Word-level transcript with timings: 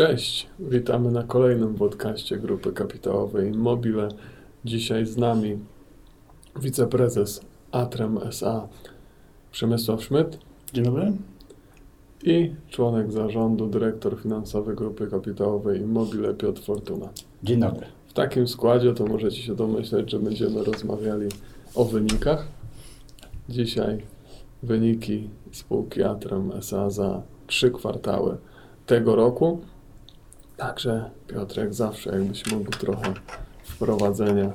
Cześć, 0.00 0.46
witamy 0.58 1.10
na 1.10 1.22
kolejnym 1.22 1.74
podcaście 1.74 2.36
Grupy 2.36 2.72
Kapitałowej 2.72 3.52
Immobile. 3.52 4.08
Dzisiaj 4.64 5.06
z 5.06 5.16
nami 5.16 5.58
wiceprezes 6.60 7.40
Atrem 7.72 8.18
SA 8.18 8.68
Przemysław 9.52 10.04
Szmyt. 10.04 10.38
Dzień 10.72 10.84
dobry. 10.84 11.12
I 12.22 12.52
członek 12.68 13.12
zarządu, 13.12 13.66
dyrektor 13.66 14.20
finansowy 14.22 14.74
Grupy 14.74 15.06
Kapitałowej 15.06 15.80
Immobile 15.80 16.34
Piotr 16.34 16.62
Fortuna. 16.62 17.08
Dzień 17.42 17.60
dobry. 17.60 17.86
W 18.08 18.12
takim 18.12 18.48
składzie 18.48 18.94
to 18.94 19.06
możecie 19.06 19.42
się 19.42 19.54
domyśleć, 19.54 20.10
że 20.10 20.18
będziemy 20.18 20.64
rozmawiali 20.64 21.28
o 21.74 21.84
wynikach. 21.84 22.48
Dzisiaj 23.48 24.02
wyniki 24.62 25.28
spółki 25.52 26.02
Atrem 26.02 26.52
SA 26.52 26.90
za 26.90 27.22
trzy 27.46 27.70
kwartały 27.70 28.36
tego 28.86 29.16
roku. 29.16 29.60
Także 30.60 31.10
Piotr, 31.26 31.58
jak 31.58 31.74
zawsze, 31.74 32.10
jakbyś 32.10 32.52
mógł 32.52 32.70
trochę 32.70 33.14
wprowadzenia. 33.64 34.52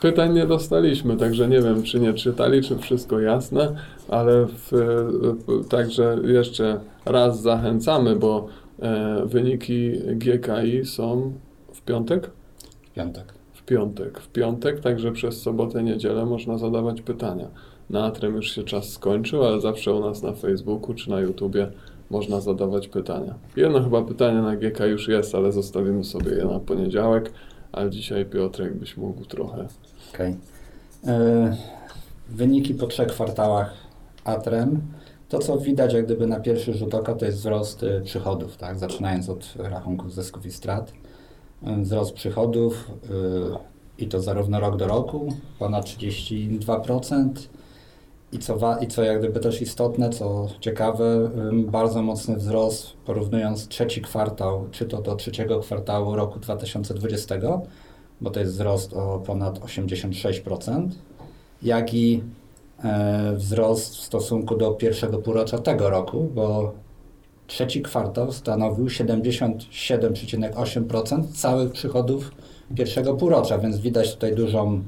Pytań 0.00 0.34
nie 0.34 0.46
dostaliśmy, 0.46 1.16
także 1.16 1.48
nie 1.48 1.60
wiem, 1.60 1.82
czy 1.82 2.00
nie 2.00 2.14
czytali, 2.14 2.62
czy 2.62 2.78
wszystko 2.78 3.20
jasne, 3.20 3.74
ale 4.08 4.46
w, 4.46 4.70
także 5.68 6.18
jeszcze 6.24 6.80
raz 7.04 7.42
zachęcamy, 7.42 8.16
bo 8.16 8.46
e, 8.82 9.22
wyniki 9.26 9.92
GKI 9.92 10.84
są 10.84 11.32
w 11.72 11.82
piątek? 11.82 12.30
W 12.82 12.94
piątek. 12.94 13.34
W 13.52 13.62
piątek. 13.62 14.20
W 14.20 14.28
piątek, 14.28 14.80
także 14.80 15.12
przez 15.12 15.42
sobotę, 15.42 15.82
niedzielę 15.82 16.26
można 16.26 16.58
zadawać 16.58 17.02
pytania. 17.02 17.48
Na 17.90 18.04
Atrem 18.04 18.36
już 18.36 18.50
się 18.50 18.64
czas 18.64 18.88
skończył, 18.88 19.44
ale 19.44 19.60
zawsze 19.60 19.94
u 19.94 20.00
nas 20.00 20.22
na 20.22 20.32
Facebooku 20.32 20.94
czy 20.94 21.10
na 21.10 21.20
YouTubie 21.20 21.70
można 22.10 22.40
zadawać 22.40 22.88
pytania. 22.88 23.34
Jedno 23.56 23.82
chyba 23.82 24.02
pytanie 24.02 24.42
na 24.42 24.56
GK 24.56 24.86
już 24.86 25.08
jest, 25.08 25.34
ale 25.34 25.52
zostawimy 25.52 26.04
sobie 26.04 26.30
je 26.30 26.44
na 26.44 26.60
poniedziałek, 26.60 27.32
ale 27.72 27.90
dzisiaj 27.90 28.26
Piotrek 28.26 28.74
byś 28.74 28.96
mógł 28.96 29.24
trochę. 29.24 29.66
Okej. 30.14 30.36
Okay. 31.02 31.56
Wyniki 32.28 32.74
po 32.74 32.86
trzech 32.86 33.08
kwartałach 33.08 33.74
ATREM. 34.24 34.80
To, 35.28 35.38
co 35.38 35.58
widać 35.58 35.94
jak 35.94 36.04
gdyby 36.04 36.26
na 36.26 36.40
pierwszy 36.40 36.74
rzut 36.74 36.94
oka, 36.94 37.14
to 37.14 37.24
jest 37.24 37.38
wzrost 37.38 37.82
y, 37.82 38.00
przychodów, 38.04 38.56
tak? 38.56 38.78
zaczynając 38.78 39.28
od 39.28 39.54
rachunków 39.56 40.14
zysków 40.14 40.46
i 40.46 40.50
strat. 40.50 40.92
Y, 41.66 41.82
wzrost 41.82 42.12
przychodów 42.12 42.90
y, 44.00 44.04
i 44.04 44.08
to 44.08 44.20
zarówno 44.20 44.60
rok 44.60 44.76
do 44.76 44.86
roku, 44.86 45.28
ponad 45.58 45.84
32%, 45.84 47.28
i 48.32 48.38
co, 48.38 48.56
wa- 48.56 48.78
I 48.78 48.86
co 48.86 49.02
jak 49.02 49.18
gdyby 49.18 49.40
też 49.40 49.62
istotne, 49.62 50.10
co 50.10 50.48
ciekawe, 50.60 51.30
bardzo 51.52 52.02
mocny 52.02 52.36
wzrost 52.36 52.92
porównując 53.06 53.68
trzeci 53.68 54.02
kwartał, 54.02 54.64
czy 54.70 54.86
to 54.86 55.02
do 55.02 55.16
trzeciego 55.16 55.60
kwartału 55.60 56.16
roku 56.16 56.38
2020, 56.40 57.34
bo 58.20 58.30
to 58.30 58.40
jest 58.40 58.52
wzrost 58.52 58.92
o 58.94 59.22
ponad 59.26 59.58
86%, 59.58 60.88
jak 61.62 61.94
i 61.94 62.22
e, 62.84 63.32
wzrost 63.36 63.96
w 63.96 64.00
stosunku 64.00 64.56
do 64.56 64.70
pierwszego 64.70 65.18
półrocza 65.18 65.58
tego 65.58 65.90
roku, 65.90 66.28
bo 66.34 66.72
trzeci 67.46 67.82
kwartał 67.82 68.32
stanowił 68.32 68.86
77,8% 68.86 71.24
całych 71.32 71.72
przychodów 71.72 72.30
pierwszego 72.76 73.14
półrocza, 73.14 73.58
więc 73.58 73.78
widać 73.78 74.14
tutaj 74.14 74.34
dużą 74.34 74.82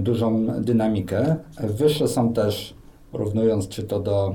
dużą 0.00 0.46
dynamikę. 0.60 1.36
Wyższe 1.60 2.08
są 2.08 2.32
też, 2.32 2.74
porównując 3.12 3.68
czy 3.68 3.82
to 3.82 4.00
do, 4.00 4.34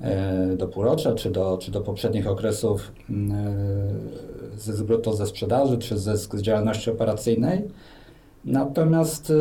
e, 0.00 0.56
do 0.56 0.68
półrocza, 0.68 1.14
czy 1.14 1.30
do, 1.30 1.58
czy 1.60 1.70
do 1.70 1.80
poprzednich 1.80 2.26
okresów, 2.26 2.92
mm, 3.10 3.32
e, 3.32 4.58
zysk 4.58 4.82
brutto 4.82 5.12
ze 5.12 5.26
sprzedaży, 5.26 5.78
czy 5.78 5.98
zysk 5.98 6.36
z 6.36 6.42
działalności 6.42 6.90
operacyjnej. 6.90 7.62
Natomiast 8.44 9.32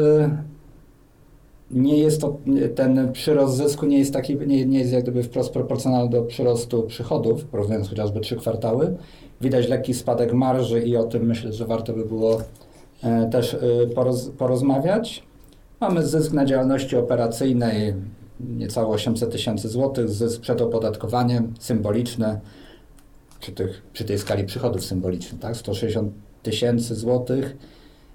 nie 1.72 1.98
jest 1.98 2.22
to, 2.22 2.38
ten 2.76 3.12
przyrost 3.12 3.56
zysku 3.56 3.86
nie 3.86 4.00
jest 4.00 4.14
taki, 4.14 4.36
nie, 4.36 4.66
nie 4.66 4.80
jest 4.80 4.92
jak 4.92 5.04
gdyby 5.04 5.24
wprost 5.24 5.54
proporcjonalny 5.54 6.10
do 6.10 6.22
przyrostu 6.22 6.84
przychodów, 6.84 7.46
porównując 7.46 7.90
chociażby 7.90 8.20
trzy 8.20 8.36
kwartały. 8.36 8.98
Widać 9.42 9.68
lekki 9.68 9.94
spadek 9.94 10.34
marży 10.34 10.82
i 10.82 10.98
o 10.98 11.04
tym 11.04 11.26
myślę, 11.26 11.54
że 11.54 11.66
warto 11.66 11.94
by 11.94 12.06
było 12.06 12.42
E, 12.42 12.67
też 13.32 13.54
e, 13.54 13.88
poroz, 13.96 14.30
porozmawiać. 14.38 15.24
Mamy 15.82 16.08
zysk 16.08 16.34
na 16.34 16.46
działalności 16.46 16.96
operacyjnej 16.96 17.94
niecałe 18.40 18.88
800 18.88 19.32
tysięcy 19.32 19.70
złotych, 19.70 20.10
zysk 20.10 20.42
przed 20.42 20.62
opodatkowaniem 20.62 21.54
symboliczny, 21.60 22.40
przy, 23.40 23.52
tych, 23.52 23.82
przy 23.94 24.06
tej 24.06 24.20
skali 24.20 24.44
przychodów 24.44 24.86
symbolicznych, 24.86 25.42
tak? 25.42 25.58
160 25.58 26.14
tysięcy 26.44 26.96
złotych 26.96 27.58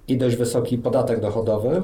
i 0.07 0.17
dość 0.17 0.35
wysoki 0.35 0.77
podatek 0.77 1.19
dochodowy, 1.19 1.81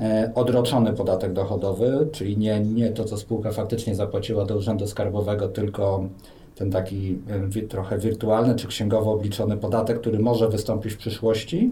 e, 0.00 0.32
odroczony 0.34 0.92
podatek 0.92 1.32
dochodowy, 1.32 2.08
czyli 2.12 2.38
nie, 2.38 2.60
nie 2.60 2.90
to, 2.90 3.04
co 3.04 3.16
spółka 3.16 3.52
faktycznie 3.52 3.94
zapłaciła 3.94 4.44
do 4.44 4.56
Urzędu 4.56 4.86
Skarbowego, 4.86 5.48
tylko 5.48 6.08
ten 6.54 6.70
taki 6.70 7.18
trochę 7.68 7.98
wirtualny 7.98 8.54
czy 8.54 8.66
księgowo 8.66 9.12
obliczony 9.12 9.56
podatek, 9.56 10.00
który 10.00 10.18
może 10.18 10.48
wystąpić 10.48 10.92
w 10.92 10.96
przyszłości. 10.96 11.70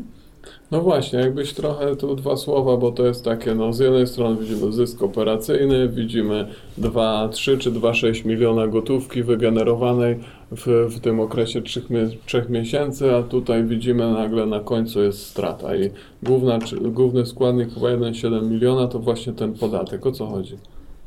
No 0.71 0.81
właśnie, 0.81 1.19
jakbyś 1.19 1.55
trochę 1.55 1.97
tu 1.97 2.17
dwa 2.17 2.37
słowa, 2.37 2.77
bo 2.77 2.93
to 2.93 3.07
jest 3.07 3.25
takie, 3.25 3.55
no 3.55 3.73
z 3.73 3.79
jednej 3.79 4.07
strony 4.07 4.37
widzimy 4.41 4.73
zysk 4.73 5.03
operacyjny, 5.03 5.89
widzimy 5.89 6.47
2,3 6.79 7.59
czy 7.59 7.73
2,6 7.73 8.27
miliona 8.27 8.67
gotówki 8.67 9.23
wygenerowanej 9.23 10.21
w, 10.51 10.67
w 10.91 11.01
tym 11.01 11.21
okresie 11.21 11.63
3, 11.63 11.83
3 12.27 12.47
miesięcy, 12.49 13.15
a 13.15 13.23
tutaj 13.23 13.65
widzimy 13.65 14.13
nagle 14.13 14.47
na 14.47 14.61
końcu 14.61 15.03
jest 15.03 15.27
strata 15.27 15.77
i 15.77 15.91
główna, 16.23 16.59
główny 16.83 17.27
składnik 17.27 17.75
chyba 17.75 17.89
1,7 17.89 18.51
miliona 18.51 18.87
to 18.87 18.99
właśnie 18.99 19.33
ten 19.33 19.55
podatek. 19.55 20.07
O 20.07 20.13
co 20.13 20.27
chodzi? 20.27 20.57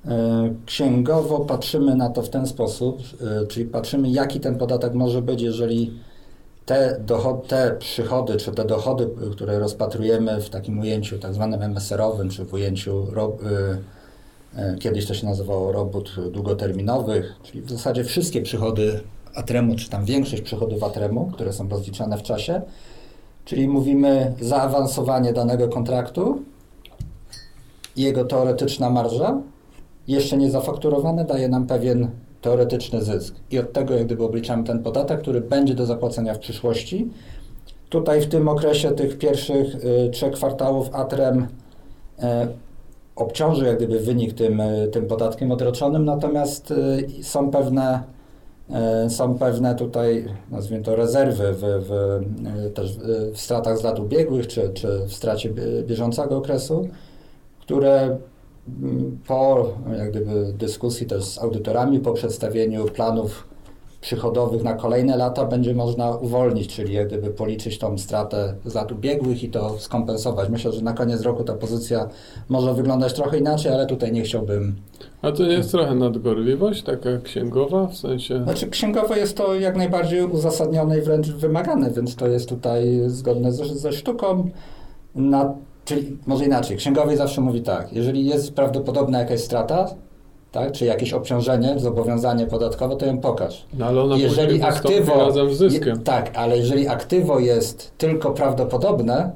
E, 0.05 0.53
księgowo 0.65 1.39
patrzymy 1.39 1.95
na 1.95 2.09
to 2.09 2.21
w 2.21 2.29
ten 2.29 2.47
sposób, 2.47 3.01
e, 3.21 3.47
czyli 3.47 3.65
patrzymy 3.65 4.09
jaki 4.09 4.39
ten 4.39 4.55
podatek 4.55 4.93
może 4.93 5.21
być, 5.21 5.41
jeżeli 5.41 5.91
te, 6.65 6.97
dochod, 7.05 7.47
te 7.47 7.75
przychody, 7.79 8.37
czy 8.37 8.51
te 8.51 8.65
dochody, 8.65 9.09
które 9.31 9.59
rozpatrujemy 9.59 10.41
w 10.41 10.49
takim 10.49 10.79
ujęciu 10.79 11.19
tak 11.19 11.33
zwanym 11.33 11.61
MSR-owym, 11.61 12.29
czy 12.29 12.45
w 12.45 12.53
ujęciu 12.53 13.05
ro, 13.11 13.37
y, 14.55 14.59
y, 14.59 14.77
kiedyś 14.77 15.05
to 15.05 15.13
się 15.13 15.25
nazywało 15.25 15.71
robót 15.71 16.15
długoterminowych, 16.31 17.35
czyli 17.43 17.61
w 17.61 17.71
zasadzie 17.71 18.03
wszystkie 18.03 18.41
przychody 18.41 19.01
Atremu, 19.35 19.75
czy 19.75 19.89
tam 19.89 20.05
większość 20.05 20.41
przychodów 20.41 20.83
Atremu, 20.83 21.31
które 21.33 21.53
są 21.53 21.69
rozliczane 21.69 22.17
w 22.17 22.23
czasie, 22.23 22.61
czyli 23.45 23.67
mówimy 23.67 24.33
zaawansowanie 24.41 25.33
danego 25.33 25.67
kontraktu, 25.67 26.41
jego 27.95 28.25
teoretyczna 28.25 28.89
marża, 28.89 29.41
jeszcze 30.07 30.37
nie 30.37 30.51
zafakturowane, 30.51 31.25
daje 31.25 31.49
nam 31.49 31.67
pewien 31.67 32.11
teoretyczny 32.43 33.03
zysk. 33.03 33.35
I 33.51 33.59
od 33.59 33.73
tego 33.73 33.93
jak 33.93 34.05
gdyby 34.05 34.23
obliczamy 34.23 34.63
ten 34.63 34.83
podatek, 34.83 35.21
który 35.21 35.41
będzie 35.41 35.75
do 35.75 35.85
zapłacenia 35.85 36.33
w 36.33 36.39
przyszłości. 36.39 37.09
Tutaj 37.89 38.21
w 38.21 38.27
tym 38.27 38.47
okresie 38.47 38.91
tych 38.91 39.17
pierwszych 39.17 39.75
y, 39.75 40.09
trzech 40.09 40.33
kwartałów 40.33 40.95
ATREM 40.95 41.39
y, 41.39 41.47
obciąży 43.15 43.65
jak 43.65 43.77
gdyby 43.77 43.99
wynik 43.99 44.33
tym, 44.33 44.61
y, 44.61 44.87
tym 44.87 45.07
podatkiem 45.07 45.51
odroczonym, 45.51 46.05
natomiast 46.05 46.73
są 47.21 47.51
pewne 47.51 48.03
są 49.09 49.37
pewne 49.37 49.75
tutaj, 49.75 50.25
nazwijmy 50.51 50.83
to, 50.83 50.95
rezerwy 50.95 51.53
w, 51.53 51.59
w, 51.59 52.73
też 52.73 52.97
w 53.33 53.37
stratach 53.37 53.77
z 53.77 53.83
lat 53.83 53.99
ubiegłych, 53.99 54.47
czy, 54.47 54.69
czy 54.73 54.87
w 55.07 55.13
stracie 55.13 55.49
bieżącego 55.87 56.37
okresu, 56.37 56.87
które 57.61 58.17
po 59.27 59.69
jak 59.97 60.11
gdyby 60.11 60.53
dyskusji 60.57 61.07
też 61.07 61.23
z 61.23 61.39
audytorami, 61.39 61.99
po 61.99 62.13
przedstawieniu 62.13 62.85
planów 62.85 63.47
przychodowych 64.03 64.63
na 64.63 64.73
kolejne 64.73 65.17
lata 65.17 65.45
będzie 65.45 65.75
można 65.75 66.15
uwolnić, 66.15 66.75
czyli 66.75 66.93
jak 66.93 67.07
gdyby 67.07 67.29
policzyć 67.29 67.79
tą 67.79 67.97
stratę 67.97 68.53
z 68.65 68.73
lat 68.73 68.91
ubiegłych 68.91 69.43
i 69.43 69.49
to 69.49 69.79
skompensować. 69.79 70.49
Myślę, 70.49 70.71
że 70.71 70.81
na 70.81 70.93
koniec 70.93 71.21
roku 71.21 71.43
ta 71.43 71.53
pozycja 71.53 72.09
może 72.49 72.73
wyglądać 72.73 73.13
trochę 73.13 73.37
inaczej, 73.37 73.73
ale 73.73 73.85
tutaj 73.85 74.11
nie 74.11 74.21
chciałbym... 74.21 74.75
A 75.21 75.31
to 75.31 75.43
nie 75.43 75.53
jest 75.53 75.71
trochę 75.71 75.95
nadgorliwość, 75.95 76.83
taka 76.83 77.17
księgowa, 77.23 77.87
w 77.87 77.97
sensie... 77.97 78.43
Znaczy 78.43 78.67
księgowo 78.67 79.15
jest 79.15 79.37
to 79.37 79.55
jak 79.55 79.77
najbardziej 79.77 80.23
uzasadnione 80.23 80.97
i 80.97 81.01
wręcz 81.01 81.27
wymagane, 81.27 81.91
więc 81.91 82.15
to 82.15 82.27
jest 82.27 82.49
tutaj 82.49 83.01
zgodne 83.07 83.51
ze, 83.51 83.65
ze 83.65 83.91
sztuką. 83.91 84.49
Na 85.15 85.53
Czyli 85.85 86.17
może 86.27 86.45
inaczej, 86.45 86.77
księgowy 86.77 87.17
zawsze 87.17 87.41
mówi 87.41 87.61
tak, 87.61 87.93
jeżeli 87.93 88.25
jest 88.25 88.53
prawdopodobna 88.53 89.19
jakaś 89.19 89.39
strata, 89.39 89.95
tak, 90.51 90.71
czy 90.71 90.85
jakieś 90.85 91.13
obciążenie, 91.13 91.79
zobowiązanie 91.79 92.47
podatkowe, 92.47 92.95
to 92.95 93.05
ją 93.05 93.17
pokaż. 93.17 93.65
No 93.73 93.85
ale 93.85 94.01
ona 94.01 94.17
jeżeli 94.17 94.63
aktywo 94.63 95.15
razem 95.15 95.53
z 95.53 95.57
zyskiem. 95.57 95.97
Je, 95.97 96.03
tak, 96.03 96.37
ale 96.37 96.57
jeżeli 96.57 96.87
aktywo 96.87 97.39
jest 97.39 97.91
tylko 97.97 98.31
prawdopodobne, 98.31 99.31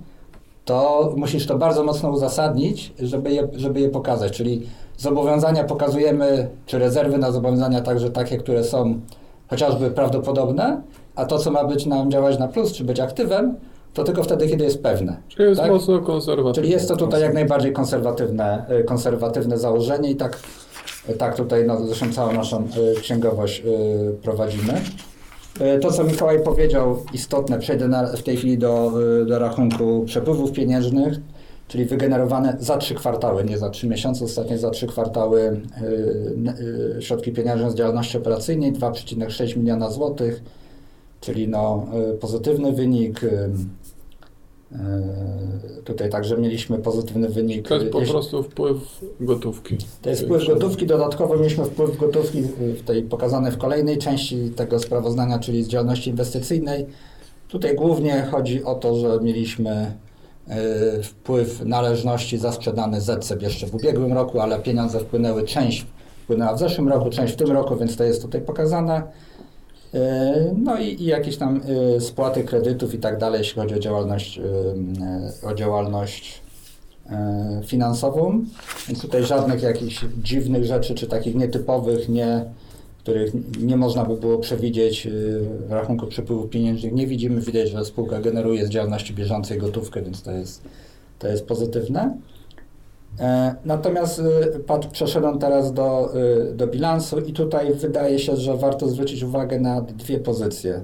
to 0.65 1.13
musisz 1.15 1.47
to 1.47 1.57
bardzo 1.57 1.83
mocno 1.83 2.09
uzasadnić, 2.09 2.93
żeby 3.00 3.31
je, 3.33 3.47
żeby 3.53 3.79
je 3.79 3.89
pokazać. 3.89 4.31
Czyli 4.31 4.67
zobowiązania 4.97 5.63
pokazujemy, 5.63 6.50
czy 6.65 6.79
rezerwy 6.79 7.17
na 7.17 7.31
zobowiązania 7.31 7.81
także 7.81 8.09
takie, 8.09 8.38
które 8.38 8.63
są 8.63 9.00
chociażby 9.50 9.91
prawdopodobne, 9.91 10.81
a 11.15 11.25
to, 11.25 11.38
co 11.38 11.51
ma 11.51 11.63
być 11.63 11.85
nam 11.85 12.11
działać 12.11 12.39
na 12.39 12.47
plus, 12.47 12.73
czy 12.73 12.83
być 12.83 13.00
aktywem, 13.00 13.55
to 13.97 14.03
tylko 14.03 14.23
wtedy, 14.23 14.47
kiedy 14.47 14.63
jest 14.63 14.83
pewne. 14.83 15.17
Czyli 15.27 15.49
jest 15.49 15.61
tak? 15.61 15.71
mocno 15.71 15.99
konserwatywne. 15.99 16.53
Czyli 16.53 16.69
jest 16.69 16.88
to 16.88 16.95
tutaj 16.95 17.21
jak 17.21 17.33
najbardziej 17.33 17.73
konserwatywne, 17.73 18.65
y, 18.79 18.83
konserwatywne 18.83 19.57
założenie 19.57 20.11
i 20.11 20.15
tak, 20.15 20.39
tak 21.17 21.35
tutaj 21.35 21.67
no, 21.67 21.85
zresztą 21.85 22.13
całą 22.13 22.33
naszą 22.33 22.67
y, 22.97 23.01
księgowość 23.01 23.63
prowadzimy. 24.23 24.73
To, 25.81 25.91
co 25.91 26.03
Mikołaj 26.03 26.44
powiedział, 26.44 27.03
istotne, 27.13 27.59
przejdę 27.59 27.88
na, 27.88 28.07
w 28.07 28.23
tej 28.23 28.38
chwili 28.38 28.57
do, 28.57 28.91
do 29.27 29.39
rachunku 29.39 30.03
przepływów 30.05 30.51
pieniężnych, 30.51 31.13
czyli 31.67 31.85
wygenerowane 31.85 32.57
za 32.59 32.77
trzy 32.77 32.95
kwartały, 32.95 33.43
nie 33.43 33.57
za 33.57 33.69
trzy 33.69 33.88
miesiące, 33.88 34.25
ostatnie 34.25 34.57
za 34.57 34.69
trzy 34.69 34.88
kwartały 34.88 35.61
środki 37.00 37.31
pieniężne 37.31 37.71
z 37.71 37.75
działalności 37.75 38.17
operacyjnej 38.17 38.73
2,6 38.73 39.57
miliona 39.57 39.89
złotych, 39.89 40.41
czyli 41.21 41.47
no, 41.47 41.85
pozytywny 42.19 42.71
wynik. 42.71 43.21
Y, 44.71 44.77
Tutaj 45.83 46.09
także 46.09 46.37
mieliśmy 46.37 46.77
pozytywny 46.77 47.29
wynik. 47.29 47.67
To 47.67 47.75
jest 47.75 47.89
po 47.91 48.01
prostu 48.01 48.43
wpływ 48.43 48.77
gotówki. 49.19 49.77
to 50.01 50.09
jest 50.09 50.23
wpływ 50.23 50.47
gotówki. 50.47 50.85
Dodatkowo 50.85 51.37
mieliśmy 51.37 51.65
wpływ 51.65 51.97
gotówki 51.97 52.41
w 52.57 52.83
tej 52.83 53.03
pokazanej 53.03 53.51
w 53.51 53.57
kolejnej 53.57 53.97
części 53.97 54.49
tego 54.55 54.79
sprawozdania, 54.79 55.39
czyli 55.39 55.63
z 55.63 55.67
działalności 55.67 56.09
inwestycyjnej. 56.09 56.85
Tutaj 57.47 57.75
głównie 57.75 58.27
chodzi 58.31 58.63
o 58.63 58.75
to, 58.75 58.95
że 58.95 59.19
mieliśmy 59.21 59.91
y, 60.99 61.03
wpływ 61.03 61.65
należności 61.65 62.37
za 62.37 62.51
sprzedane 62.51 63.01
ZCEP 63.01 63.41
jeszcze 63.41 63.67
w 63.67 63.75
ubiegłym 63.75 64.13
roku, 64.13 64.39
ale 64.39 64.59
pieniądze 64.59 64.99
wpłynęły, 64.99 65.43
część 65.43 65.85
wpłynęła 66.23 66.53
w 66.53 66.59
zeszłym 66.59 66.87
roku, 66.89 67.09
część 67.09 67.33
w 67.33 67.35
tym 67.35 67.51
roku, 67.51 67.75
więc 67.75 67.97
to 67.97 68.03
jest 68.03 68.21
tutaj 68.21 68.41
pokazane. 68.41 69.03
Y, 69.95 70.00
No 70.57 70.78
i, 70.80 71.01
i 71.01 71.06
jakieś 71.06 71.38
tam 71.38 71.62
y, 71.98 72.01
spłaty 72.01 72.44
kredytów 72.44 72.94
i 72.94 72.98
tak 72.98 73.18
dalej, 73.18 73.39
jeśli 73.39 73.62
chodzi 73.62 73.75
o 73.75 73.80
działalność, 73.80 74.39
y, 75.44 75.48
o 75.48 75.54
działalność 75.54 76.42
e, 77.10 77.62
finansową, 77.66 78.45
więc 78.88 79.01
tutaj 79.01 79.24
żadnych 79.24 79.62
jakichś 79.62 80.06
dziwnych 80.24 80.66
rzeczy, 80.66 80.95
czy 80.95 81.07
takich 81.07 81.36
nietypowych, 81.36 82.10
nie, 82.10 82.45
których 83.04 83.31
nie 83.60 83.78
można 83.78 84.06
by 84.06 84.18
było 84.18 84.38
przewidzieć 84.38 85.07
e, 85.07 85.10
w 85.68 85.72
rachunku 85.72 86.07
przepływów 86.07 86.50
pieniężnych 86.50 86.94
nie 86.94 87.07
widzimy. 87.07 87.42
Widać, 87.42 87.69
że 87.69 87.86
spółka 87.86 88.19
generuje 88.19 88.66
z 88.66 88.69
działalności 88.69 89.13
bieżącej 89.13 89.57
gotówkę, 89.57 90.01
więc 90.01 90.22
to 90.22 90.31
jest, 90.31 90.62
to 91.19 91.28
jest 91.28 91.45
pozytywne. 91.45 92.18
E, 93.19 93.55
Natomiast 93.65 94.21
pat- 94.65 94.87
przeszedłem 94.87 95.39
teraz 95.39 95.73
do, 95.73 96.13
e, 96.49 96.53
do 96.53 96.67
bilansu 96.67 97.19
i 97.19 97.33
tutaj 97.33 97.73
wydaje 97.73 98.19
się, 98.19 98.35
że 98.35 98.57
warto 98.57 98.87
zwrócić 98.89 99.23
uwagę 99.23 99.59
na 99.59 99.81
dwie 99.81 100.19
pozycje, 100.19 100.83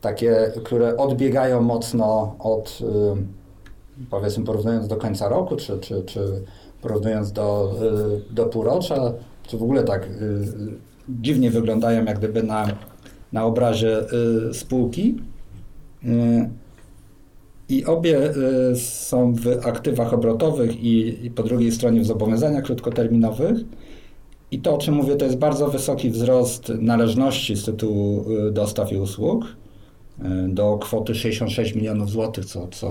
takie, 0.00 0.52
które 0.64 0.96
odbiegają 0.96 1.60
mocno 1.62 2.36
od, 2.38 2.78
e, 2.82 3.16
powiedzmy 4.10 4.44
porównując 4.44 4.88
do 4.88 4.96
końca 4.96 5.28
roku, 5.28 5.56
czy, 5.56 5.78
czy, 5.78 6.02
czy 6.02 6.20
porównując 6.82 7.32
do, 7.32 7.72
y, 8.30 8.34
do 8.34 8.46
półrocza, 8.46 9.12
czy 9.42 9.58
w 9.58 9.62
ogóle 9.62 9.82
tak 9.82 10.04
y, 10.04 10.08
y, 10.08 10.46
dziwnie 11.08 11.50
wyglądają 11.50 12.04
jak 12.04 12.18
gdyby 12.18 12.42
na, 12.42 12.66
na 13.32 13.44
obrazie 13.44 14.00
y, 14.50 14.54
spółki. 14.54 15.20
Obie 17.84 18.30
y, 18.72 18.76
są 18.76 19.34
w 19.34 19.66
aktywach 19.66 20.14
obrotowych 20.14 20.82
i, 20.82 21.26
i 21.26 21.30
po 21.30 21.42
drugiej 21.42 21.72
stronie 21.72 22.00
w 22.00 22.06
zobowiązaniach 22.06 22.64
krótkoterminowych. 22.64 23.56
I 24.50 24.58
to, 24.58 24.74
o 24.74 24.78
czym 24.78 24.94
mówię, 24.94 25.16
to 25.16 25.24
jest 25.24 25.38
bardzo 25.38 25.68
wysoki 25.68 26.10
wzrost 26.10 26.72
należności 26.78 27.56
z 27.56 27.64
tytułu 27.64 28.24
y, 28.48 28.52
dostaw 28.52 28.92
i 28.92 28.96
usług 28.96 29.44
y, 29.44 30.24
do 30.48 30.78
kwoty 30.78 31.14
66 31.14 31.74
milionów 31.74 32.10
złotych, 32.10 32.44
co, 32.44 32.68
co 32.68 32.88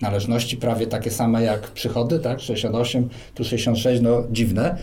należności 0.00 0.56
prawie 0.56 0.86
takie 0.86 1.10
same 1.10 1.42
jak 1.42 1.60
przychody, 1.70 2.18
tak? 2.18 2.40
68, 2.40 3.08
tu 3.34 3.44
66, 3.44 4.02
no 4.02 4.22
dziwne, 4.32 4.78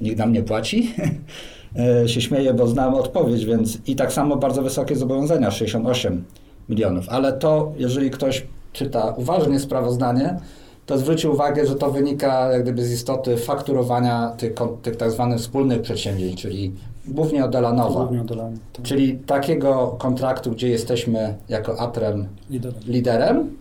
nikt 0.00 0.18
nam 0.18 0.32
nie 0.32 0.42
płaci. 0.42 0.90
Się 2.06 2.20
śmieję, 2.20 2.54
bo 2.54 2.66
znam 2.66 2.94
odpowiedź, 2.94 3.44
więc 3.44 3.78
i 3.86 3.96
tak 3.96 4.12
samo 4.12 4.36
bardzo 4.36 4.62
wysokie 4.62 4.96
zobowiązania, 4.96 5.50
68 5.50 6.24
milionów. 6.68 7.04
Ale 7.08 7.32
to, 7.32 7.72
jeżeli 7.76 8.10
ktoś 8.10 8.46
czyta 8.72 9.14
uważnie 9.16 9.60
sprawozdanie, 9.60 10.38
to 10.86 10.98
zwróci 10.98 11.28
uwagę, 11.28 11.66
że 11.66 11.74
to 11.74 11.90
wynika 11.90 12.52
jak 12.52 12.62
gdyby 12.62 12.84
z 12.84 12.92
istoty 12.92 13.36
fakturowania 13.36 14.32
tych, 14.38 14.52
tych 14.82 14.96
tak 14.96 15.10
zwanych 15.10 15.38
wspólnych 15.38 15.82
przedsięwzięć, 15.82 16.42
czyli 16.42 16.72
głównie 17.08 17.44
od. 17.44 17.52
Głównie 17.96 18.20
odolany. 18.20 18.56
Tak. 18.72 18.84
Czyli 18.84 19.18
takiego 19.18 19.96
kontraktu, 19.98 20.50
gdzie 20.50 20.68
jesteśmy 20.68 21.34
jako 21.48 21.80
Atrem 21.80 22.26
Liderem. 22.50 22.80
liderem. 22.86 23.56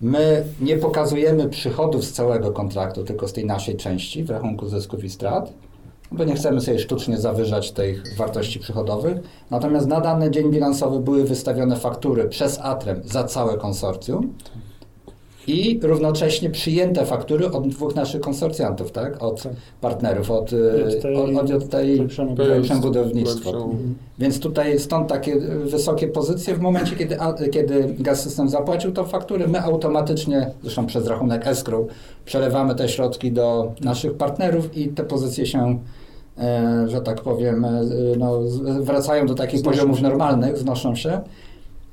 My 0.00 0.44
nie 0.60 0.76
pokazujemy 0.76 1.48
przychodów 1.48 2.04
z 2.04 2.12
całego 2.12 2.52
kontraktu, 2.52 3.04
tylko 3.04 3.28
z 3.28 3.32
tej 3.32 3.46
naszej 3.46 3.76
części 3.76 4.24
w 4.24 4.30
rachunku 4.30 4.68
zysków 4.68 5.04
i 5.04 5.10
strat, 5.10 5.52
bo 6.16 6.24
nie 6.24 6.34
chcemy 6.34 6.60
sobie 6.60 6.78
sztucznie 6.78 7.18
zawyżać 7.18 7.72
tych 7.72 8.02
wartości 8.16 8.58
przychodowych. 8.60 9.16
Natomiast 9.50 9.86
na 9.88 10.00
dany 10.00 10.30
dzień 10.30 10.50
bilansowy 10.50 11.00
były 11.00 11.24
wystawione 11.24 11.76
faktury 11.76 12.24
przez 12.28 12.58
Atrem 12.62 13.00
za 13.04 13.24
całe 13.24 13.56
konsorcjum 13.56 14.34
i 15.46 15.80
równocześnie 15.82 16.50
przyjęte 16.50 17.06
faktury 17.06 17.50
od 17.50 17.68
dwóch 17.68 17.94
naszych 17.94 18.20
konsorcjantów, 18.20 18.92
tak? 18.92 19.22
Od 19.22 19.42
Tak. 19.42 19.52
partnerów, 19.80 20.30
od, 20.30 20.52
y, 20.52 20.84
od, 21.40 21.50
od 21.50 21.68
tej 21.70 22.00
budownictwo. 22.80 23.50
lepszą- 23.52 23.76
Więc 24.18 24.40
tutaj 24.40 24.78
stąd 24.78 25.08
takie 25.08 25.36
wysokie 25.64 26.08
pozycje. 26.08 26.54
W 26.54 26.60
momencie, 26.60 26.96
kiedy, 26.96 27.20
a- 27.20 27.34
kiedy 27.52 27.94
Gaz 27.98 28.22
System 28.22 28.48
zapłacił 28.48 28.92
tą 28.92 29.04
fakturę, 29.04 29.46
my 29.46 29.60
automatycznie, 29.62 30.50
zresztą 30.62 30.86
przez 30.86 31.06
rachunek 31.06 31.46
escrow, 31.46 31.86
przelewamy 32.24 32.74
te 32.74 32.88
środki 32.88 33.32
do 33.32 33.72
naszych 33.80 34.14
partnerów 34.14 34.76
i 34.76 34.88
te 34.88 35.04
pozycje 35.04 35.46
się, 35.46 35.78
że 36.86 37.00
tak 37.00 37.20
powiem, 37.20 37.64
e, 37.64 37.82
no, 38.18 38.40
wracają 38.80 39.26
do 39.26 39.34
takich 39.34 39.60
Znoszą 39.60 39.70
poziomów 39.76 39.96
się. 39.96 40.02
normalnych, 40.02 40.58
znoszą 40.58 40.94
się, 40.94 41.20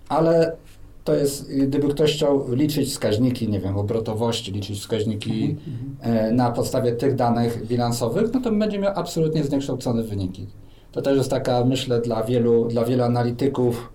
ale 0.10 0.56
to 1.04 1.16
jest, 1.16 1.52
gdyby 1.54 1.88
ktoś 1.88 2.14
chciał 2.14 2.54
liczyć 2.54 2.90
wskaźniki, 2.90 3.50
nie 3.50 3.60
wiem, 3.60 3.78
obrotowości, 3.78 4.52
liczyć 4.52 4.80
wskaźniki 4.80 5.56
e, 6.02 6.32
na 6.32 6.52
podstawie 6.52 6.92
tych 6.92 7.16
danych 7.16 7.68
bilansowych, 7.68 8.34
no 8.34 8.42
to 8.42 8.52
będzie 8.52 8.80
miał 8.80 8.94
absolutnie 8.96 9.44
zniekształcone 9.44 10.04
wyniki. 10.04 10.48
To 10.92 11.02
też 11.02 11.18
jest 11.18 11.30
taka, 11.30 11.66
myślę, 11.66 12.02
dla 12.02 12.24
wielu, 12.24 12.68
dla 12.68 12.86
wielu 12.86 13.04
analityków, 13.04 13.94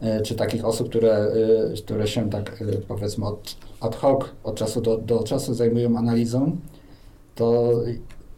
e, 0.00 0.20
czy 0.20 0.34
takich 0.34 0.64
osób, 0.64 0.88
które, 0.88 1.12
e, 1.14 1.32
które 1.84 2.06
się 2.06 2.30
tak, 2.30 2.62
e, 2.62 2.64
powiedzmy, 2.88 3.26
od, 3.26 3.56
ad 3.80 3.96
hoc, 3.96 4.24
od 4.44 4.54
czasu 4.54 4.80
do, 4.80 4.98
do 4.98 5.22
czasu 5.22 5.54
zajmują 5.54 5.96
analizą, 5.98 6.56
to, 7.34 7.72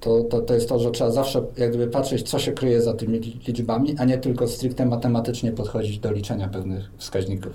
to, 0.00 0.20
to, 0.24 0.40
to 0.40 0.54
jest 0.54 0.68
to, 0.68 0.78
że 0.78 0.90
trzeba 0.90 1.10
zawsze 1.10 1.42
jak 1.56 1.68
gdyby 1.70 1.86
patrzeć, 1.86 2.30
co 2.30 2.38
się 2.38 2.52
kryje 2.52 2.82
za 2.82 2.94
tymi 2.94 3.18
li- 3.18 3.40
liczbami, 3.48 3.94
a 3.98 4.04
nie 4.04 4.18
tylko 4.18 4.46
stricte 4.48 4.86
matematycznie 4.86 5.52
podchodzić 5.52 5.98
do 5.98 6.12
liczenia 6.12 6.48
pewnych 6.48 6.90
wskaźników. 6.96 7.52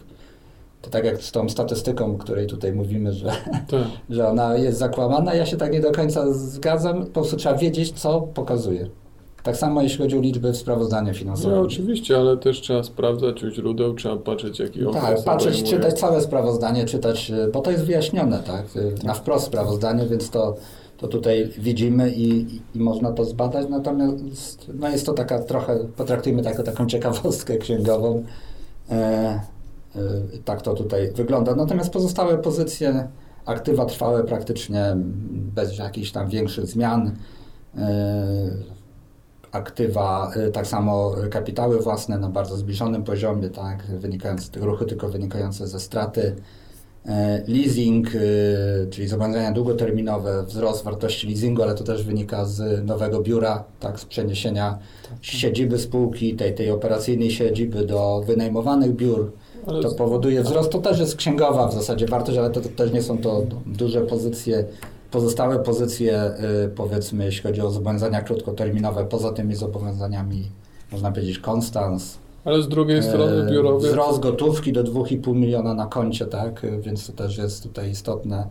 To 0.82 0.90
tak 0.90 1.06
jak 1.06 1.22
z 1.22 1.32
tą 1.32 1.50
statystyką, 1.50 2.16
o 2.16 2.18
której 2.18 2.48
tutaj 2.48 2.74
mówimy, 2.74 3.14
że, 3.14 3.26
Tak. 3.70 3.82
że 4.10 4.28
ona 4.30 4.58
jest 4.58 4.78
zakłamana, 4.80 5.34
ja 5.34 5.46
się 5.46 5.58
tak 5.58 5.72
nie 5.74 5.80
do 5.80 5.92
końca 5.92 6.34
zgadzam. 6.34 7.06
Po 7.06 7.12
prostu 7.12 7.38
trzeba 7.38 7.56
wiedzieć, 7.58 7.92
co 8.00 8.22
pokazuje. 8.22 8.90
Tak 9.44 9.58
samo 9.58 9.82
jeśli 9.82 9.98
chodzi 9.98 10.18
o 10.18 10.22
liczby 10.22 10.52
w 10.52 10.58
sprawozdaniu 10.58 11.08
No 11.08 11.14
finansowym. 11.14 11.60
oczywiście, 11.60 12.18
ale 12.18 12.38
też 12.38 12.62
trzeba 12.62 12.84
sprawdzać 12.84 13.44
u 13.44 13.50
źródeł, 13.50 13.94
trzeba 13.94 14.16
patrzeć 14.18 14.60
jaki 14.60 14.86
okres 14.86 15.04
Tak, 15.04 15.24
patrzeć, 15.24 15.54
obejmuje. 15.60 15.78
czytać 15.78 16.00
całe 16.00 16.22
sprawozdanie, 16.22 16.86
czytać, 16.86 17.32
bo 17.54 17.62
to 17.62 17.72
jest 17.72 17.84
wyjaśnione, 17.84 18.40
tak, 18.48 18.66
na 19.04 19.14
wprost 19.14 19.46
sprawozdanie, 19.46 20.06
więc 20.06 20.30
to, 20.30 20.56
to 21.03 21.07
tutaj 21.07 21.50
widzimy 21.57 22.12
i, 22.12 22.55
i, 22.75 22.79
można 22.79 23.12
to 23.12 23.25
zbadać, 23.25 23.69
natomiast 23.69 24.72
no 24.74 24.89
jest 24.89 25.05
to 25.05 25.13
taka 25.13 25.39
trochę, 25.39 25.79
potraktujmy 25.95 26.43
to 26.43 26.50
jako 26.50 26.63
taką 26.63 26.86
ciekawostkę 26.86 27.57
księgową. 27.57 28.24
E, 28.89 28.95
e, 28.95 29.39
tak 30.45 30.62
to 30.62 30.74
tutaj 30.74 31.12
wygląda. 31.12 31.55
Natomiast 31.55 31.89
pozostałe 31.89 32.38
pozycje, 32.38 33.07
aktywa 33.45 33.86
trwałe 33.86 34.24
praktycznie 34.24 34.98
bez 35.55 35.77
jakichś 35.77 36.12
tam 36.12 36.29
większych 36.29 36.65
zmian. 36.65 37.12
E, 37.77 38.74
aktywa, 39.51 40.31
y, 40.48 40.51
tak 40.51 40.67
samo 40.67 41.15
kapitały 41.31 41.79
własne 41.79 42.17
na 42.17 42.29
bardzo 42.29 42.57
zbliżonym 42.57 43.03
poziomie, 43.03 43.50
tak, 43.50 43.83
wynikające, 43.86 44.60
ruchy 44.60 44.86
tylko 44.86 45.10
wynikające 45.10 45.67
ze 45.67 45.79
straty. 45.79 46.36
E, 47.05 47.43
Leasing, 47.48 48.15
y, 48.15 48.88
czyli 48.89 49.07
zobowiązania 49.07 49.51
długoterminowe, 49.51 50.43
wzrost 50.43 50.83
wartości 50.83 51.27
leasingu, 51.27 51.63
ale 51.63 51.75
to 51.75 51.83
też 51.83 52.03
wynika 52.03 52.45
z 52.45 52.86
nowego 52.86 53.22
biura, 53.22 53.63
tak, 53.79 54.00
z 54.00 54.05
przeniesienia 54.05 54.77
siedziby 55.22 55.79
spółki, 55.79 56.36
tej, 56.36 56.55
tej 56.55 56.72
operacyjnej 56.72 57.31
siedziby 57.31 57.86
do 57.86 58.24
wynajmowanych 58.27 58.95
biur. 58.95 59.31
Ale 59.67 59.83
To 59.83 59.95
powoduje 59.95 60.43
wzrost. 60.43 60.69
To 60.72 60.79
też 60.79 61.00
jest 61.00 61.15
księgowa 61.15 61.67
w 61.67 61.74
zasadzie 61.74 62.05
wartość, 62.05 62.38
ale 62.38 62.50
to, 62.50 62.62
to 62.62 62.69
też 62.69 62.91
nie 62.91 63.01
są 63.01 63.17
to 63.17 63.43
duże 63.65 64.01
pozycje. 64.01 64.65
Pozostałe 65.12 65.60
pozycje, 65.60 66.31
y, 66.65 66.69
powiedzmy, 66.69 67.25
jeśli 67.25 67.43
chodzi 67.43 67.62
o 67.62 67.72
zobowiązania 67.72 68.22
krótkoterminowe, 68.22 69.05
poza 69.05 69.31
tymi 69.31 69.55
zobowiązaniami, 69.55 70.51
można 70.91 71.12
powiedzieć, 71.12 71.39
konstans, 71.39 72.17
Ale 72.46 72.62
z 72.62 72.68
drugiej 72.68 73.04
strony 73.04 73.52
biurowiec... 73.52 73.92
Wzrost 73.92 74.20
gotówki 74.20 74.74
do 74.74 74.84
2,5 74.84 75.36
miliona 75.36 75.74
na 75.74 75.86
koncie, 75.86 76.26
tak, 76.26 76.66
więc 76.80 77.08
to 77.08 77.14
też 77.14 77.38
jest 77.38 77.64
tutaj 77.64 77.90
istotne. 77.90 78.48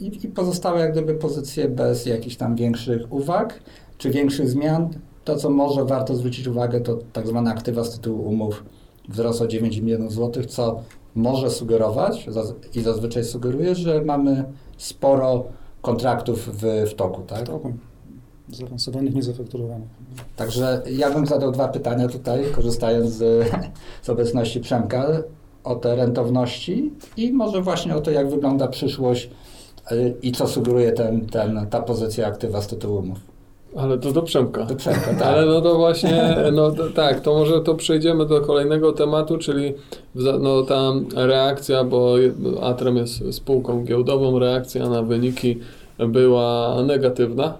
I, 0.00 0.24
I 0.24 0.28
pozostałe 0.28 0.80
jak 0.80 0.92
gdyby 0.92 1.14
pozycje 1.14 1.68
bez 1.68 2.06
jakichś 2.06 2.36
tam 2.36 2.56
większych 2.56 3.12
uwag 3.12 3.60
czy 3.98 4.10
większych 4.10 4.48
zmian. 4.48 4.88
To, 5.24 5.36
co 5.36 5.50
może 5.50 5.84
warto 5.84 6.16
zwrócić 6.16 6.46
uwagę, 6.46 6.80
to 6.80 6.98
tak 7.12 7.26
zwane 7.26 7.50
aktywa 7.50 7.84
z 7.84 7.90
tytułu 7.90 8.28
umów 8.28 8.64
wzrost 9.08 9.42
o 9.42 9.46
9 9.46 9.76
milionów 9.76 10.12
złotych, 10.12 10.46
co 10.46 10.80
może 11.14 11.50
sugerować 11.50 12.28
i 12.74 12.80
zazwyczaj 12.80 13.24
sugeruje, 13.24 13.74
że 13.74 14.02
mamy 14.04 14.44
sporo 14.76 15.44
kontraktów 15.82 16.48
w, 16.62 16.90
w 16.90 16.94
toku, 16.94 17.22
tak? 17.22 17.42
W 17.42 17.46
toku. 17.46 17.72
Zaawansowanych, 18.52 19.14
niezafakturowanych. 19.14 19.88
Także 20.36 20.82
ja 20.90 21.10
bym 21.10 21.26
zadał 21.26 21.52
dwa 21.52 21.68
pytania 21.68 22.08
tutaj, 22.08 22.44
korzystając 22.54 23.10
z, 23.10 23.48
z 24.02 24.10
obecności 24.10 24.60
Przemka, 24.60 25.06
o 25.64 25.74
te 25.74 25.96
rentowności 25.96 26.92
i 27.16 27.32
może 27.32 27.62
właśnie 27.62 27.96
o 27.96 28.00
to, 28.00 28.10
jak 28.10 28.30
wygląda 28.30 28.68
przyszłość 28.68 29.30
y, 29.92 30.14
i 30.22 30.32
co 30.32 30.48
sugeruje 30.48 30.92
ten, 30.92 31.26
ten, 31.26 31.66
ta 31.70 31.82
pozycja 31.82 32.26
aktywa 32.26 32.62
z 32.62 32.66
tytułu 32.66 32.98
umów. 32.98 33.18
Ale 33.76 33.98
to 33.98 34.12
do 34.12 34.22
Przemka. 34.22 34.64
Do 34.64 34.76
Przemka, 34.76 35.14
tak. 35.14 35.22
Ale 35.22 35.46
no 35.46 35.60
to 35.60 35.74
właśnie, 35.74 36.36
no 36.52 36.70
to, 36.70 36.90
tak, 36.90 37.20
to 37.20 37.34
może 37.34 37.60
to 37.60 37.74
przejdziemy 37.74 38.26
do 38.26 38.40
kolejnego 38.40 38.92
tematu, 38.92 39.38
czyli 39.38 39.74
no, 40.14 40.62
ta 40.62 40.92
reakcja, 41.14 41.84
bo 41.84 42.14
Atrem 42.62 42.96
jest 42.96 43.34
spółką 43.34 43.84
giełdową, 43.84 44.38
reakcja 44.38 44.88
na 44.88 45.02
wyniki 45.02 45.58
była 45.98 46.76
negatywna, 46.82 47.54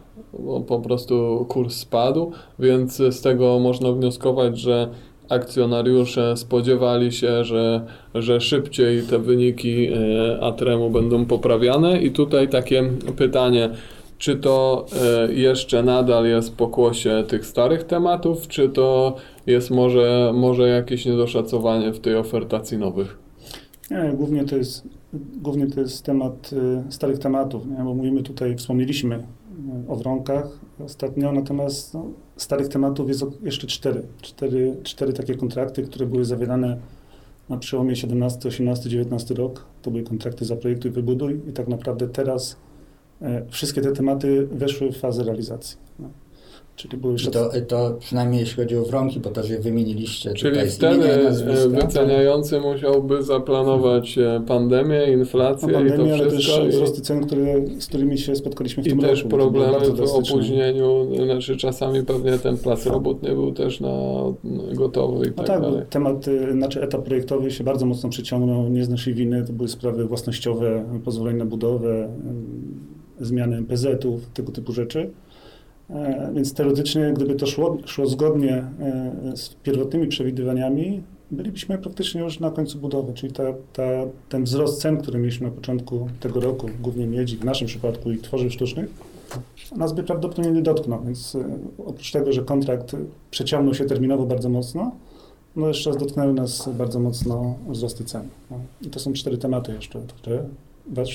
po 0.66 0.80
prostu 0.80 1.46
kurs 1.48 1.76
spadł, 1.76 2.32
więc 2.58 2.96
z 2.96 3.20
tego 3.20 3.58
można 3.58 3.92
wnioskować, 3.92 4.58
że 4.58 4.88
akcjonariusze 5.28 6.36
spodziewali 6.36 7.12
się, 7.12 7.44
że, 7.44 7.86
że 8.14 8.40
szybciej 8.40 9.02
te 9.02 9.18
wyniki 9.18 9.88
e, 9.88 10.40
Atremu 10.40 10.90
będą 10.90 11.26
poprawiane 11.26 12.02
i 12.02 12.10
tutaj 12.10 12.48
takie 12.48 12.90
pytanie, 13.16 13.70
czy 14.18 14.36
to 14.36 14.86
e, 15.28 15.32
jeszcze 15.32 15.82
nadal 15.82 16.26
jest 16.26 16.56
pokłosie 16.56 17.24
tych 17.28 17.46
starych 17.46 17.84
tematów, 17.84 18.48
czy 18.48 18.68
to 18.68 19.16
jest 19.46 19.70
może, 19.70 20.32
może 20.34 20.68
jakieś 20.68 21.06
niedoszacowanie 21.06 21.92
w 21.92 22.00
tej 22.00 22.16
ofertacji 22.16 22.78
nowych? 22.78 23.18
Nie, 23.90 24.12
głównie 24.14 24.44
to 24.44 24.56
jest, 24.56 24.88
głównie 25.42 25.66
to 25.66 25.80
jest 25.80 26.04
temat 26.04 26.50
y, 26.88 26.92
starych 26.92 27.18
tematów, 27.18 27.66
nie? 27.66 27.84
bo 27.84 27.94
mówimy 27.94 28.22
tutaj, 28.22 28.56
wspomnieliśmy 28.56 29.26
o 29.88 29.96
wronkach 29.96 30.60
ostatnio, 30.84 31.32
natomiast 31.32 31.94
no, 31.94 32.06
starych 32.36 32.68
tematów 32.68 33.08
jest 33.08 33.24
jeszcze 33.42 33.66
cztery. 33.66 34.02
cztery. 34.22 34.76
Cztery 34.82 35.12
takie 35.12 35.34
kontrakty, 35.34 35.82
które 35.82 36.06
były 36.06 36.24
zawierane 36.24 36.76
na 37.48 37.56
przełomie 37.56 37.96
17, 37.96 38.48
18, 38.48 38.90
19 38.90 39.34
rok. 39.34 39.66
To 39.82 39.90
były 39.90 40.02
kontrakty 40.02 40.44
za 40.44 40.56
projektu 40.56 40.88
i 40.88 40.90
wybuduj 40.90 41.40
i 41.48 41.52
tak 41.52 41.68
naprawdę 41.68 42.08
teraz 42.08 42.56
E, 43.22 43.42
wszystkie 43.50 43.80
te 43.80 43.92
tematy 43.92 44.46
weszły 44.46 44.92
w 44.92 44.98
fazę 44.98 45.24
realizacji. 45.24 45.76
No. 45.98 46.08
Czyli 46.76 46.96
były 46.96 47.12
jeszcze... 47.12 47.30
to, 47.30 47.50
to 47.68 47.96
przynajmniej 48.00 48.40
jeśli 48.40 48.56
chodzi 48.56 48.76
o 48.76 48.82
wronki, 48.82 49.20
bo 49.20 49.30
też 49.30 49.50
je 49.50 49.58
wymieniliście. 49.58 50.32
Czyli 50.32 50.70
wtedy 50.70 51.12
e, 51.12 51.68
wyceniający 51.68 52.60
musiałby 52.60 53.22
zaplanować 53.22 54.18
e, 54.18 54.42
pandemię, 54.46 55.12
inflację 55.12 55.68
no, 55.68 55.74
pandemię, 55.74 56.16
i 56.16 56.20
to 56.20 56.30
wszystko. 56.30 56.54
Ale 56.54 56.64
też 56.64 56.74
wzrosty 56.74 57.00
cen, 57.00 57.26
które, 57.26 57.44
z 57.78 57.86
którymi 57.86 58.18
się 58.18 58.36
spotkaliśmy 58.36 58.82
w 58.82 58.86
I 58.86 58.90
tym 58.90 59.00
roku. 59.00 59.12
I 59.12 59.16
też 59.16 59.24
problemy 59.24 59.90
w 59.90 60.14
opóźnieniu, 60.14 61.08
znaczy 61.24 61.56
czasami 61.56 62.02
pewnie 62.02 62.38
ten 62.38 62.56
plac 62.56 62.86
robót 62.86 63.22
nie 63.22 63.32
był 63.32 63.52
też 63.52 63.80
na 63.80 63.94
gotowy 64.74 65.26
i 65.26 65.28
no 65.28 65.34
tak, 65.34 65.46
tak 65.46 65.60
dalej. 65.60 65.82
Temat, 65.90 66.26
znaczy 66.52 66.82
etap 66.82 67.02
projektowy 67.02 67.50
się 67.50 67.64
bardzo 67.64 67.86
mocno 67.86 68.08
przyciągnął, 68.08 68.68
nie 68.68 68.84
z 68.84 68.88
naszej 68.88 69.14
winy, 69.14 69.44
to 69.46 69.52
były 69.52 69.68
sprawy 69.68 70.04
własnościowe, 70.04 70.84
pozwolenia 71.04 71.38
na 71.38 71.44
budowę, 71.44 72.08
zmiany 73.20 73.56
MPZ-ów, 73.56 74.26
tego 74.34 74.52
typu 74.52 74.72
rzeczy. 74.72 75.10
E, 75.90 76.30
więc 76.34 76.54
teoretycznie, 76.54 77.12
gdyby 77.16 77.34
to 77.34 77.46
szło, 77.46 77.78
szło 77.84 78.06
zgodnie 78.06 78.64
e, 78.80 79.36
z 79.36 79.48
pierwotnymi 79.48 80.06
przewidywaniami, 80.06 81.02
bylibyśmy 81.30 81.78
praktycznie 81.78 82.20
już 82.20 82.40
na 82.40 82.50
końcu 82.50 82.78
budowy, 82.78 83.14
czyli 83.14 83.32
ta, 83.32 83.42
ta, 83.72 83.82
ten 84.28 84.44
wzrost 84.44 84.80
cen, 84.80 84.96
który 84.96 85.18
mieliśmy 85.18 85.46
na 85.46 85.52
początku 85.52 86.08
tego 86.20 86.40
roku, 86.40 86.66
głównie 86.80 87.06
miedzi, 87.06 87.36
w 87.36 87.44
naszym 87.44 87.66
przypadku 87.66 88.10
i 88.10 88.18
tworzyw 88.18 88.52
sztucznych, 88.52 88.88
nas 89.76 89.92
by 89.92 90.02
prawdopodobnie 90.02 90.50
nie 90.50 90.62
dotknął, 90.62 91.04
więc 91.04 91.34
e, 91.34 91.58
oprócz 91.86 92.12
tego, 92.12 92.32
że 92.32 92.42
kontrakt 92.42 92.96
przeciągnął 93.30 93.74
się 93.74 93.84
terminowo 93.84 94.26
bardzo 94.26 94.48
mocno, 94.48 94.92
no 95.56 95.68
jeszcze 95.68 95.92
dotknęły 95.92 96.32
nas 96.32 96.68
bardzo 96.78 97.00
mocno 97.00 97.54
wzrosty 97.68 98.04
cen. 98.04 98.28
No. 98.50 98.56
I 98.82 98.90
to 98.90 99.00
są 99.00 99.12
cztery 99.12 99.38
tematy 99.38 99.72
jeszcze, 99.72 100.00
które 100.16 100.44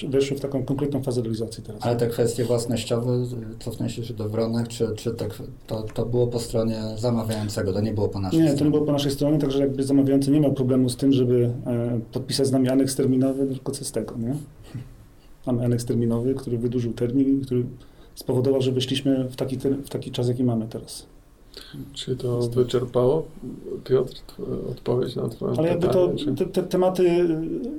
weszły 0.09 0.37
w 0.37 0.39
taką 0.39 0.65
konkretną 0.65 1.03
fazę 1.03 1.21
realizacji 1.21 1.63
teraz. 1.63 1.81
Ale 1.85 1.95
te 1.95 2.07
kwestie 2.07 2.45
własnościowe, 2.45 3.25
cofnę 3.59 3.89
się 3.89 4.13
do 4.13 4.29
Wronek, 4.29 4.67
czy, 4.67 4.87
czy 4.95 5.11
te, 5.11 5.27
to, 5.67 5.83
to 5.93 6.05
było 6.05 6.27
po 6.27 6.39
stronie 6.39 6.81
zamawiającego, 6.97 7.73
to 7.73 7.81
nie 7.81 7.93
było 7.93 8.09
po 8.09 8.19
naszej 8.19 8.39
nie, 8.39 8.45
stronie? 8.45 8.53
Nie, 8.53 8.59
to 8.59 8.65
nie 8.65 8.71
było 8.71 8.85
po 8.85 8.91
naszej 8.91 9.11
stronie, 9.11 9.39
także 9.39 9.59
jakby 9.59 9.83
zamawiający 9.83 10.31
nie 10.31 10.39
miał 10.39 10.53
problemu 10.53 10.89
z 10.89 10.97
tym, 10.97 11.13
żeby 11.13 11.51
e, 11.65 11.99
podpisać 12.11 12.47
z 12.47 12.51
nami 12.51 12.69
aneks 12.69 12.95
terminowy, 12.95 13.47
tylko 13.47 13.71
co 13.71 13.85
z 13.85 13.91
tego, 13.91 14.17
nie? 14.17 14.35
Mamy 15.45 15.65
aneks 15.65 15.85
terminowy, 15.85 16.33
który 16.33 16.57
wydłużył 16.57 16.93
termin, 16.93 17.41
który 17.41 17.65
spowodował, 18.15 18.61
że 18.61 18.71
wyszliśmy 18.71 19.29
w 19.29 19.35
taki, 19.35 19.57
w 19.57 19.89
taki 19.89 20.11
czas, 20.11 20.27
jaki 20.27 20.43
mamy 20.43 20.67
teraz. 20.67 21.05
Czy 21.93 22.15
to 22.15 22.39
wyczerpało, 22.39 23.27
Piotr, 23.83 24.15
odpowiedź 24.71 25.15
na 25.15 25.29
Twoje 25.29 25.53
Ale 25.57 25.67
jakby 25.67 25.87
to, 25.87 26.11
te, 26.37 26.45
te, 26.45 26.63
tematy 26.63 27.27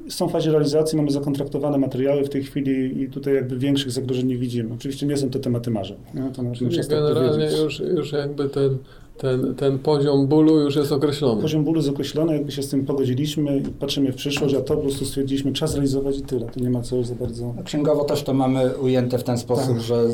są 0.08 0.28
w 0.28 0.32
fazie 0.32 0.50
realizacji, 0.50 0.96
mamy 0.96 1.10
zakontraktowane 1.10 1.78
materiały 1.78 2.24
w 2.24 2.28
tej 2.28 2.44
chwili 2.44 3.02
i 3.02 3.08
tutaj 3.08 3.34
jakby 3.34 3.58
większych 3.58 3.90
zagrożeń 3.90 4.26
nie 4.26 4.36
widzimy. 4.36 4.74
Oczywiście 4.74 5.06
nie 5.06 5.16
są 5.16 5.30
to 5.30 5.38
tematy 5.38 5.70
marzeń. 5.70 5.96
Nie? 6.14 6.30
To 6.30 6.42
Czyli 6.54 6.88
generalnie 6.88 7.50
już, 7.62 7.80
już 7.80 8.12
jakby 8.12 8.48
ten 8.48 8.78
ten, 9.18 9.54
ten 9.54 9.78
poziom 9.78 10.26
bólu 10.26 10.60
już 10.60 10.76
jest 10.76 10.92
określony. 10.92 11.42
Poziom 11.42 11.64
bólu 11.64 11.76
jest 11.76 11.88
określony, 11.88 12.32
jakby 12.32 12.52
się 12.52 12.62
z 12.62 12.68
tym 12.68 12.86
pogodziliśmy 12.86 13.58
i 13.58 13.62
patrzymy 13.62 14.12
w 14.12 14.16
przyszłość, 14.16 14.54
a 14.54 14.60
to 14.60 14.76
po 14.76 14.82
prostu 14.82 15.04
stwierdziliśmy, 15.04 15.52
czas 15.52 15.74
realizować 15.74 16.18
i 16.18 16.22
tyle. 16.22 16.46
To 16.46 16.60
nie 16.60 16.70
ma 16.70 16.82
co 16.82 17.04
za 17.04 17.14
bardzo... 17.14 17.54
Księgowo 17.64 18.04
też 18.04 18.22
to 18.22 18.34
mamy 18.34 18.76
ujęte 18.78 19.18
w 19.18 19.24
ten 19.24 19.38
sposób, 19.38 19.74
tak. 19.74 19.80
że, 19.80 20.08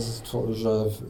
że 0.50 0.84
w, 0.84 1.02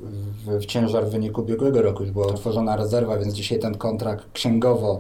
w, 0.47 0.63
w, 0.63 0.67
ciężar 0.67 1.07
w 1.07 1.11
wyniku 1.11 1.41
ubiegłego 1.41 1.83
roku 1.83 2.03
już 2.03 2.13
była 2.13 2.27
tak. 2.27 2.35
utworzona 2.35 2.77
rezerwa, 2.77 3.19
więc 3.19 3.35
dzisiaj 3.35 3.59
ten 3.59 3.75
kontrakt 3.75 4.33
księgowo 4.33 4.99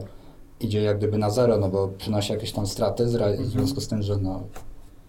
idzie 0.61 0.83
jak 0.83 0.99
gdyby 0.99 1.19
na 1.19 1.31
zero, 1.31 1.59
no 1.59 1.69
bo 1.69 1.89
przynosi 1.99 2.33
jakieś 2.33 2.53
tam 2.53 2.67
straty 2.67 3.07
w 3.07 3.15
mhm. 3.15 3.45
związku 3.45 3.81
z 3.81 3.89
tym, 3.89 4.03
że 4.03 4.17
no, 4.17 4.43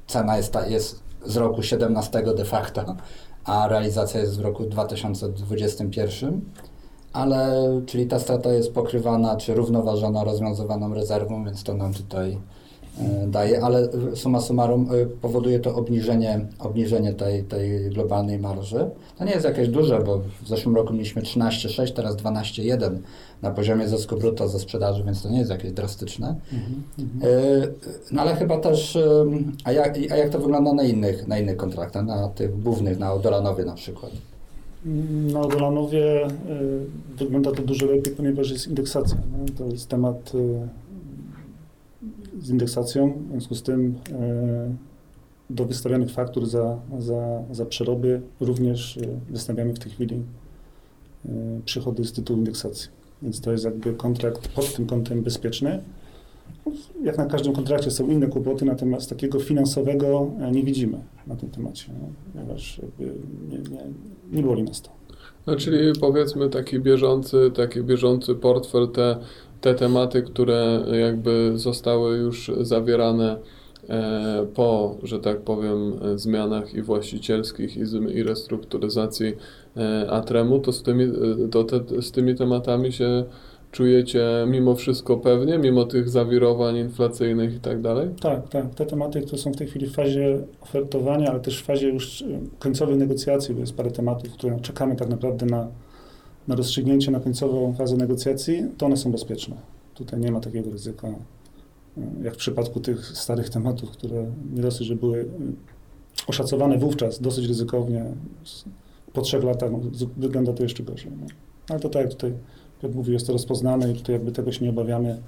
cena 0.07 0.38
jest, 0.38 0.53
ta, 0.53 0.67
jest 0.67 1.00
z 1.25 1.38
roku 1.38 1.63
17 1.63 2.24
de 2.38 2.45
facto, 2.45 2.95
a 3.45 3.67
realizacja 3.67 4.19
jest 4.19 4.38
w 4.38 4.41
roku 4.41 4.65
2021 4.65 6.41
ale 7.13 7.71
czyli 7.85 8.07
ta 8.07 8.19
strata 8.19 8.53
jest 8.53 8.73
pokrywana 8.73 9.35
czy 9.35 9.53
równoważona 9.53 10.23
rozwiązywaną 10.23 10.93
rezerwą, 10.93 11.45
więc 11.45 11.63
to 11.63 11.73
nam 11.73 11.93
tutaj 11.93 12.37
e, 12.99 13.27
daje, 13.27 13.63
ale 13.63 13.89
suma 14.15 14.41
summarum 14.41 14.89
e, 14.91 15.05
powoduje 15.05 15.59
to 15.59 15.75
obniżenie, 15.75 16.45
obniżenie 16.59 17.13
tej, 17.13 17.43
tej 17.43 17.89
globalnej 17.89 18.39
marży. 18.39 18.89
To 19.17 19.25
nie 19.25 19.31
jest 19.31 19.45
jakieś 19.45 19.67
duże, 19.67 19.99
bo 19.99 20.21
w 20.43 20.47
zeszłym 20.47 20.75
roku 20.75 20.93
mieliśmy 20.93 21.21
13,6, 21.21 21.93
teraz 21.93 22.15
12,1 22.15 22.97
na 23.41 23.51
poziomie 23.51 23.87
zysku 23.87 24.15
brutto 24.15 24.47
ze 24.47 24.59
sprzedaży, 24.59 25.03
więc 25.03 25.23
to 25.23 25.29
nie 25.29 25.39
jest 25.39 25.51
jakieś 25.51 25.71
drastyczne. 25.71 26.35
Mm-hmm. 26.53 27.67
No 28.11 28.21
ale 28.21 28.35
chyba 28.35 28.59
też, 28.59 28.97
a 29.63 29.71
jak, 29.71 29.97
a 30.11 30.15
jak 30.15 30.29
to 30.29 30.39
wygląda 30.39 30.73
na 30.73 30.83
innych, 30.83 31.27
na 31.27 31.39
innych 31.39 31.57
kontraktach, 31.57 32.05
na 32.05 32.27
tych 32.27 32.61
głównych, 32.61 32.99
na 32.99 33.13
Odolanowie 33.13 33.65
na 33.65 33.73
przykład? 33.73 34.11
Na 34.86 35.41
Golanowie 35.41 36.27
y, 36.27 36.29
wygląda 37.17 37.51
to 37.51 37.63
dużo 37.63 37.86
lepiej, 37.86 38.15
ponieważ 38.15 38.51
jest 38.51 38.67
indeksacja. 38.67 39.17
To 39.57 39.65
jest 39.65 39.88
temat 39.88 40.31
y, 40.36 40.67
z 42.41 42.50
indeksacją, 42.50 43.13
w 43.27 43.31
związku 43.31 43.55
z 43.55 43.63
tym 43.63 43.95
y, 44.09 45.53
do 45.53 45.65
wystawianych 45.65 46.12
faktur 46.12 46.45
za, 46.45 46.79
za, 47.00 47.43
za 47.51 47.65
przeroby 47.65 48.21
również 48.39 49.00
wystawiamy 49.29 49.74
w 49.74 49.79
tej 49.79 49.91
chwili 49.91 50.24
przychody 51.65 52.05
z 52.05 52.13
tytułu 52.13 52.39
indeksacji. 52.39 52.89
Więc 53.21 53.41
to 53.41 53.51
jest 53.51 53.65
jakby 53.65 53.93
kontrakt 53.93 54.48
pod 54.48 54.75
tym 54.75 54.86
kątem 54.86 55.24
bezpieczny. 55.24 55.83
Jak 57.03 57.17
na 57.17 57.25
każdym 57.25 57.53
kontrakcie 57.53 57.91
są 57.91 58.07
inne 58.07 58.27
kłopoty, 58.27 58.65
natomiast 58.65 59.09
takiego 59.09 59.39
finansowego 59.39 60.31
e, 60.41 60.51
nie 60.51 60.63
widzimy 60.63 60.97
na 61.27 61.35
tym 61.35 61.49
temacie, 61.49 61.85
ponieważ 62.33 62.81
nie, 63.49 63.57
nie, 63.57 63.83
nie 64.31 64.43
boli 64.43 64.63
nas 64.63 64.81
to. 64.81 64.89
No, 65.47 65.55
czyli 65.55 65.99
powiedzmy 65.99 66.49
taki 66.49 66.79
bieżący, 66.79 67.51
taki 67.55 67.83
bieżący 67.83 68.35
portfel, 68.35 68.87
te, 68.87 69.17
te 69.61 69.75
tematy, 69.75 70.21
które 70.21 70.85
jakby 71.01 71.51
zostały 71.55 72.17
już 72.17 72.51
zawierane 72.61 73.37
e, 73.89 74.47
po, 74.53 74.97
że 75.03 75.19
tak 75.19 75.41
powiem, 75.41 75.93
zmianach 76.15 76.73
i 76.73 76.81
właścicielskich 76.81 77.77
i, 77.77 77.81
i 78.17 78.23
restrukturyzacji 78.23 79.33
e, 79.77 80.11
Atremu, 80.11 80.59
to 80.59 80.71
z 80.71 80.83
tymi, 80.83 81.05
to 81.51 81.63
te, 81.63 82.01
z 82.01 82.11
tymi 82.11 82.35
tematami 82.35 82.91
się 82.91 83.23
czujecie 83.71 84.25
mimo 84.47 84.75
wszystko 84.75 85.17
pewnie, 85.17 85.57
mimo 85.57 85.85
tych 85.85 86.09
zawirowań 86.09 86.77
inflacyjnych 86.77 87.55
i 87.55 87.59
tak 87.59 87.81
dalej? 87.81 88.09
Tak, 88.21 88.49
tak. 88.49 88.75
Te 88.75 88.85
tematy, 88.85 89.21
które 89.21 89.38
są 89.38 89.51
w 89.51 89.55
tej 89.55 89.67
chwili 89.67 89.88
w 89.88 89.93
fazie 89.93 90.39
ofertowania, 90.61 91.29
ale 91.29 91.39
też 91.39 91.61
w 91.61 91.65
fazie 91.65 91.89
już 91.89 92.21
y, 92.21 92.39
końcowej 92.59 92.97
negocjacji, 92.97 93.55
bo 93.55 93.61
jest 93.61 93.75
parę 93.75 93.91
tematów, 93.91 94.33
które 94.33 94.59
czekamy 94.59 94.95
tak 94.95 95.09
naprawdę 95.09 95.45
na, 95.45 95.67
na 96.47 96.55
rozstrzygnięcie, 96.55 97.11
na 97.11 97.19
końcową 97.19 97.73
fazę 97.73 97.97
negocjacji, 97.97 98.65
to 98.77 98.85
one 98.85 98.97
są 98.97 99.11
bezpieczne. 99.11 99.55
Tutaj 99.93 100.19
nie 100.19 100.31
ma 100.31 100.39
takiego 100.39 100.71
ryzyka, 100.71 101.07
y, 101.07 101.13
jak 102.23 102.33
w 102.33 102.38
przypadku 102.38 102.79
tych 102.79 103.05
starych 103.05 103.49
tematów, 103.49 103.91
które 103.91 104.31
nie 104.53 104.61
dosyć, 104.61 104.88
że 104.88 104.95
były 104.95 105.17
y, 105.19 105.27
oszacowane 106.27 106.77
wówczas 106.77 107.21
dosyć 107.21 107.47
ryzykownie. 107.47 108.05
Po 109.13 109.21
trzech 109.21 109.43
latach 109.43 109.71
no, 109.71 109.79
wygląda 110.17 110.53
to 110.53 110.63
jeszcze 110.63 110.83
gorzej. 110.83 111.11
No. 111.21 111.27
Ale 111.69 111.79
to 111.79 111.89
tak 111.89 112.01
jak 112.01 112.11
tutaj 112.11 112.33
jak 112.83 112.95
mówił, 112.95 113.13
jest 113.13 113.27
to 113.27 113.33
rozpoznane 113.33 113.91
i 113.91 113.95
tutaj 113.95 114.13
jakby 114.13 114.31
tego 114.31 114.51
się 114.51 114.65
nie 114.65 114.69
obawiamy. 114.69 115.21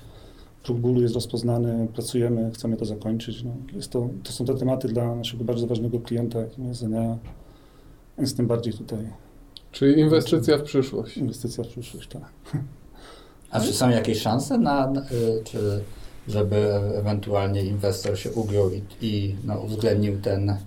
Próg 0.63 0.77
bólu 0.77 1.01
jest 1.01 1.15
rozpoznany, 1.15 1.87
pracujemy, 1.93 2.51
chcemy 2.53 2.77
to 2.77 2.85
zakończyć. 2.85 3.43
No, 3.43 3.51
jest 3.73 3.91
to, 3.91 4.09
to 4.23 4.31
są 4.31 4.45
te 4.45 4.55
tematy 4.55 4.87
dla 4.87 5.15
naszego 5.15 5.43
bardzo 5.43 5.67
ważnego 5.67 5.99
klienta, 5.99 6.39
jakim 6.39 6.67
jest 6.67 6.83
Enea, 6.83 7.17
więc 8.17 8.35
tym 8.35 8.47
bardziej 8.47 8.73
tutaj. 8.73 8.99
Czyli 9.71 9.99
inwestycja 9.99 10.57
w 10.57 10.63
przyszłość. 10.63 11.17
Inwestycja 11.17 11.63
w 11.63 11.67
przyszłość, 11.67 12.09
tak. 12.09 12.31
A 13.51 13.59
czy 13.59 13.73
są 13.73 13.89
jakieś 13.89 14.21
szanse 14.21 14.57
na, 14.57 14.93
czy 15.43 15.81
żeby 16.27 16.73
ewentualnie 16.95 17.63
inwestor 17.63 18.19
się 18.19 18.31
ugiął 18.31 18.69
i, 18.69 18.81
i 19.01 19.35
no, 19.45 19.59
uwzględnił 19.59 20.21
ten 20.21 20.57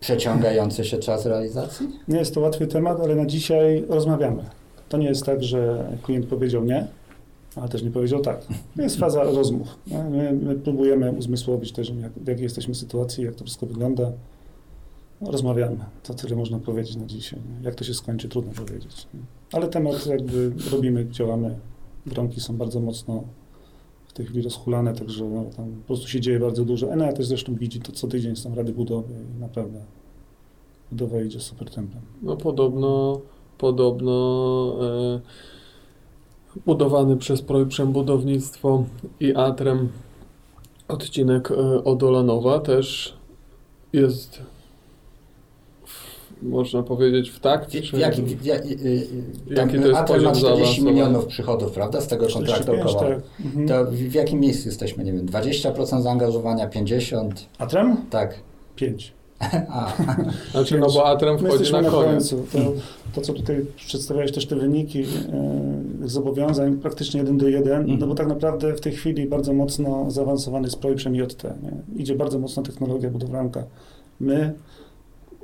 przeciągający 0.00 0.84
się 0.84 0.98
czas 0.98 1.26
realizacji? 1.26 1.88
Nie 2.08 2.18
jest 2.18 2.34
to 2.34 2.40
łatwy 2.40 2.66
temat, 2.66 3.00
ale 3.00 3.14
na 3.14 3.26
dzisiaj 3.26 3.84
rozmawiamy. 3.88 4.44
To 4.90 4.98
nie 4.98 5.06
jest 5.06 5.26
tak, 5.26 5.42
że 5.42 5.90
klient 6.02 6.26
powiedział 6.26 6.64
nie, 6.64 6.86
ale 7.56 7.68
też 7.68 7.82
nie 7.82 7.90
powiedział 7.90 8.20
tak. 8.20 8.46
To 8.76 8.82
jest 8.82 8.96
faza 8.96 9.22
rozmów. 9.22 9.78
My, 10.10 10.32
my 10.32 10.54
próbujemy 10.54 11.12
uzmysłowić 11.12 11.72
też, 11.72 11.92
jak, 12.02 12.12
w 12.12 12.28
jakiej 12.28 12.42
jesteśmy 12.42 12.74
sytuacji, 12.74 13.24
jak 13.24 13.34
to 13.34 13.44
wszystko 13.44 13.66
wygląda. 13.66 14.12
No, 15.20 15.30
rozmawiamy. 15.30 15.76
To 16.02 16.14
tyle 16.14 16.36
można 16.36 16.58
powiedzieć 16.58 16.96
na 16.96 17.06
dzisiaj. 17.06 17.40
Jak 17.62 17.74
to 17.74 17.84
się 17.84 17.94
skończy, 17.94 18.28
trudno 18.28 18.52
powiedzieć. 18.52 19.06
Ale 19.52 19.68
temat 19.68 20.06
jakby 20.06 20.52
robimy, 20.72 21.06
działamy. 21.10 21.58
Warunki 22.06 22.40
są 22.40 22.56
bardzo 22.56 22.80
mocno 22.80 23.24
w 24.08 24.12
tej 24.12 24.26
chwili 24.26 24.42
rozhulane, 24.42 24.94
także 24.94 25.24
no, 25.24 25.44
tam 25.56 25.72
po 25.72 25.86
prostu 25.86 26.08
się 26.08 26.20
dzieje 26.20 26.40
bardzo 26.40 26.64
dużo. 26.64 26.92
Enea 26.92 27.12
też 27.12 27.26
zresztą 27.26 27.54
widzi 27.54 27.80
to 27.80 27.92
co 27.92 28.08
tydzień 28.08 28.36
są 28.36 28.54
rady 28.54 28.72
budowy 28.72 29.14
i 29.36 29.40
naprawdę 29.40 29.80
budowa 30.90 31.22
idzie 31.22 31.40
super 31.40 31.70
tempem. 31.70 32.00
No 32.22 32.36
podobno 32.36 33.20
podobno 33.60 34.76
e, 34.82 35.20
budowany 36.66 37.16
przez 37.16 37.42
Projprzem 37.42 37.92
Budownictwo 37.92 38.84
i 39.20 39.34
Atrem 39.34 39.88
odcinek 40.88 41.50
e, 41.50 41.84
Odolanowa 41.84 42.58
też 42.58 43.14
jest 43.92 44.42
można 46.42 46.82
powiedzieć 46.82 47.30
w 47.30 47.40
takcie? 47.40 47.82
Czy... 47.82 47.98
Jaki, 47.98 48.22
jak, 48.44 48.62
jaki 49.50 49.78
to 49.78 49.86
jest 49.86 50.00
Atrem 50.00 50.22
ma 50.24 50.32
40 50.32 50.84
milionów 50.84 51.26
przychodów, 51.26 51.72
prawda, 51.72 52.00
z 52.00 52.06
tego 52.06 52.26
kontraktu 52.26 52.72
około. 52.72 53.00
Tak. 53.00 53.20
Mhm. 53.44 53.68
To 53.68 53.84
w, 53.84 53.94
w, 53.94 54.14
jakim 54.14 54.40
miejscu 54.40 54.68
jesteśmy? 54.68 55.04
Nie 55.04 55.12
wiem, 55.12 55.26
20% 55.26 56.02
zaangażowania, 56.02 56.68
50%? 56.68 57.30
Atrem? 57.58 57.96
Tak. 58.10 58.34
5. 58.76 59.12
A. 59.68 59.92
Znaczy, 60.50 60.78
no 60.78 60.86
bo 60.94 61.06
Atrem 61.06 61.38
wchodzi 61.38 61.72
na, 61.72 61.80
na 61.80 61.90
koniec. 61.90 62.30
To, 62.30 62.36
to, 63.14 63.20
co 63.20 63.32
tutaj 63.32 63.66
przedstawiałeś 63.76 64.32
też 64.32 64.46
te 64.46 64.56
wyniki 64.56 65.02
e, 65.02 66.08
zobowiązań, 66.08 66.76
praktycznie 66.76 67.20
jeden 67.20 67.38
do 67.38 67.48
jeden, 67.48 67.98
no 67.98 68.06
bo 68.06 68.14
tak 68.14 68.26
naprawdę 68.26 68.74
w 68.74 68.80
tej 68.80 68.92
chwili 68.92 69.26
bardzo 69.26 69.52
mocno 69.52 70.10
zaawansowany 70.10 70.66
jest 70.66 70.78
projekt 70.78 71.06
JT. 71.06 71.44
Nie? 71.44 72.02
Idzie 72.02 72.14
bardzo 72.14 72.38
mocno 72.38 72.62
technologia 72.62 73.10
budowlanka. 73.10 73.64
My 74.20 74.52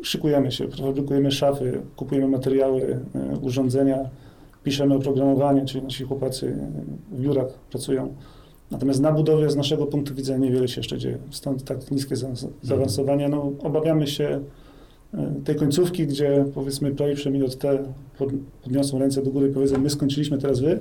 szykujemy 0.02 0.52
się, 0.52 0.68
produkujemy 0.68 1.30
szafy, 1.30 1.80
kupujemy 1.96 2.28
materiały, 2.28 3.00
e, 3.14 3.38
urządzenia, 3.38 3.98
piszemy 4.64 4.94
oprogramowanie, 4.94 5.64
czyli 5.64 5.84
nasi 5.84 6.04
chłopacy 6.04 6.56
w 7.12 7.20
biurach 7.20 7.48
pracują 7.70 8.14
Natomiast 8.70 9.00
na 9.00 9.12
budowie 9.12 9.50
z 9.50 9.56
naszego 9.56 9.86
punktu 9.86 10.14
widzenia 10.14 10.38
niewiele 10.38 10.68
się 10.68 10.80
jeszcze 10.80 10.98
dzieje. 10.98 11.18
Stąd 11.30 11.64
tak 11.64 11.90
niskie 11.90 12.16
zaawansowanie. 12.62 13.28
No, 13.28 13.52
obawiamy 13.62 14.06
się 14.06 14.40
e, 15.14 15.34
tej 15.44 15.56
końcówki, 15.56 16.06
gdzie 16.06 16.44
powiedzmy 16.54 16.90
projekt 16.90 17.26
JT 17.26 17.64
podniosą 18.62 18.98
ręce 18.98 19.22
do 19.22 19.30
góry 19.30 19.48
i 19.48 19.52
powiedzą, 19.52 19.78
my 19.78 19.90
skończyliśmy, 19.90 20.38
teraz 20.38 20.60
wy 20.60 20.80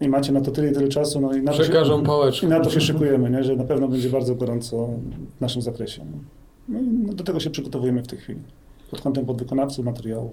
i 0.00 0.08
macie 0.08 0.32
na 0.32 0.40
to 0.40 0.50
tyle 0.50 0.70
i 0.70 0.72
tyle 0.72 0.88
czasu. 0.88 1.20
No 1.20 1.34
i 1.34 1.42
na 1.42 1.52
Przekażą 1.52 2.04
to 2.04 2.32
się, 2.32 2.46
I 2.46 2.50
na 2.50 2.60
to 2.60 2.70
się 2.70 2.80
szykujemy, 2.80 3.30
nie? 3.30 3.44
że 3.44 3.56
na 3.56 3.64
pewno 3.64 3.88
będzie 3.88 4.10
bardzo 4.10 4.34
gorąco 4.34 4.88
w 5.38 5.40
naszym 5.40 5.62
zakresie. 5.62 6.04
No 6.68 6.80
i 6.80 6.82
no, 6.82 7.12
do 7.12 7.24
tego 7.24 7.40
się 7.40 7.50
przygotowujemy 7.50 8.02
w 8.02 8.06
tej 8.06 8.18
chwili 8.18 8.40
pod 8.90 9.00
kątem 9.00 9.26
podwykonawców, 9.26 9.84
materiałów. 9.84 10.32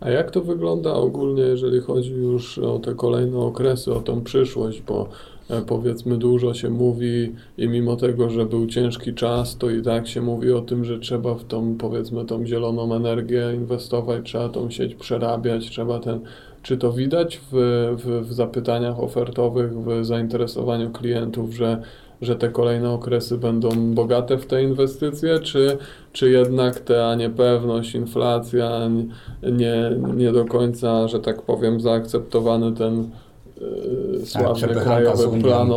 A 0.00 0.10
jak 0.10 0.30
to 0.30 0.40
wygląda 0.40 0.94
ogólnie, 0.94 1.42
jeżeli 1.42 1.80
chodzi 1.80 2.12
już 2.12 2.58
o 2.58 2.78
te 2.78 2.94
kolejne 2.94 3.38
okresy, 3.38 3.94
o 3.94 4.00
tą 4.00 4.24
przyszłość, 4.24 4.82
bo 4.82 5.08
E, 5.50 5.62
powiedzmy 5.62 6.16
dużo 6.16 6.54
się 6.54 6.70
mówi 6.70 7.32
i 7.58 7.68
mimo 7.68 7.96
tego, 7.96 8.30
że 8.30 8.46
był 8.46 8.66
ciężki 8.66 9.14
czas, 9.14 9.56
to 9.56 9.70
i 9.70 9.82
tak 9.82 10.08
się 10.08 10.20
mówi 10.20 10.52
o 10.52 10.60
tym, 10.60 10.84
że 10.84 10.98
trzeba 10.98 11.34
w 11.34 11.44
tą 11.44 11.76
powiedzmy 11.78 12.24
tą 12.24 12.46
zieloną 12.46 12.94
energię 12.94 13.52
inwestować, 13.54 14.24
trzeba 14.24 14.48
tą 14.48 14.70
sieć 14.70 14.94
przerabiać, 14.94 15.70
trzeba 15.70 15.98
ten 15.98 16.20
czy 16.62 16.76
to 16.76 16.92
widać 16.92 17.40
w, 17.52 17.56
w, 17.96 18.28
w 18.28 18.32
zapytaniach 18.32 19.00
ofertowych, 19.00 19.84
w 19.84 20.04
zainteresowaniu 20.04 20.90
klientów, 20.90 21.54
że, 21.54 21.82
że 22.22 22.36
te 22.36 22.48
kolejne 22.48 22.90
okresy 22.90 23.38
będą 23.38 23.94
bogate 23.94 24.38
w 24.38 24.46
te 24.46 24.62
inwestycje, 24.62 25.38
czy, 25.38 25.78
czy 26.12 26.30
jednak 26.30 26.80
ta 26.80 27.14
niepewność, 27.14 27.94
inflacja, 27.94 28.90
nie, 29.52 29.96
nie 30.16 30.32
do 30.32 30.44
końca, 30.44 31.08
że 31.08 31.20
tak 31.20 31.42
powiem, 31.42 31.80
zaakceptowany 31.80 32.72
ten 32.72 33.10
E, 33.60 34.26
sławny 34.26 34.68
tak, 34.68 34.82
krajowy 34.82 35.40
plan 35.40 35.72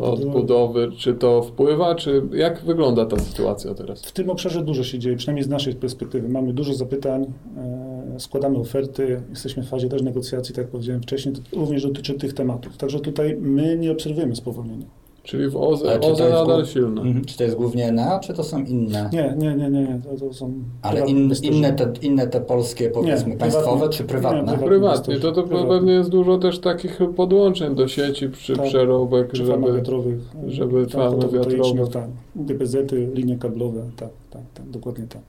odbudowy, 0.00 0.90
czy 0.96 1.14
to 1.14 1.42
wpływa, 1.42 1.94
czy 1.94 2.22
jak 2.32 2.60
wygląda 2.60 3.06
ta 3.06 3.18
sytuacja 3.18 3.74
teraz? 3.74 4.02
W 4.02 4.12
tym 4.12 4.30
obszarze 4.30 4.64
dużo 4.64 4.84
się 4.84 4.98
dzieje, 4.98 5.16
przynajmniej 5.16 5.44
z 5.44 5.48
naszej 5.48 5.74
perspektywy. 5.74 6.28
Mamy 6.28 6.52
dużo 6.52 6.74
zapytań, 6.74 7.26
e, 7.56 8.20
składamy 8.20 8.58
oferty, 8.58 9.22
jesteśmy 9.30 9.62
w 9.62 9.68
fazie 9.68 9.88
też 9.88 10.02
negocjacji, 10.02 10.54
tak 10.54 10.64
jak 10.64 10.72
powiedziałem 10.72 11.02
wcześniej, 11.02 11.34
to 11.34 11.56
również 11.60 11.82
dotyczy 11.82 12.14
tych 12.14 12.32
tematów. 12.32 12.76
Także 12.76 13.00
tutaj 13.00 13.36
my 13.40 13.78
nie 13.78 13.92
obserwujemy 13.92 14.36
spowolnienia. 14.36 14.86
Czyli 15.28 15.48
w 15.48 15.56
OZE, 15.56 16.00
OZE 16.00 16.30
nadal 16.30 16.66
silne. 16.66 17.00
Mhm. 17.00 17.24
Czy 17.24 17.36
to 17.36 17.44
jest 17.44 17.56
głównie 17.56 17.88
ENA, 17.88 18.20
czy 18.20 18.34
to 18.34 18.44
są 18.44 18.64
inne? 18.64 19.10
Nie, 19.12 19.34
nie, 19.38 19.54
nie, 19.54 19.70
nie. 19.70 20.00
To, 20.04 20.26
to 20.26 20.34
są 20.34 20.52
Ale 20.82 21.06
in, 21.06 21.32
inne, 21.42 21.72
te, 21.72 21.92
inne 22.02 22.26
te 22.26 22.40
polskie, 22.40 22.90
powiedzmy, 22.90 23.30
nie, 23.30 23.36
państwowe 23.36 23.88
czy 23.88 24.04
prywatne? 24.04 24.52
Nie, 24.52 24.58
prywatnie. 24.58 25.20
To, 25.20 25.32
to 25.32 25.42
prywatnie. 25.42 25.68
pewnie 25.68 25.92
jest 25.92 26.10
dużo 26.10 26.38
też 26.38 26.58
takich 26.58 27.00
podłączeń 27.16 27.74
do 27.74 27.88
sieci 27.88 28.28
przy 28.28 28.56
tak, 28.56 28.66
przerobek, 28.66 29.32
przy 29.32 29.46
żeby, 29.46 29.72
wiatrowych, 29.72 30.18
żeby 30.46 30.86
farmy 30.86 31.28
wiatrowe. 31.28 31.86
Tak, 31.86 32.08
DPZ-y, 32.34 33.10
linie 33.14 33.38
kablowe, 33.38 33.90
tak, 33.96 34.10
tak, 34.30 34.42
tak, 34.54 34.70
dokładnie 34.70 35.06
tak. 35.06 35.22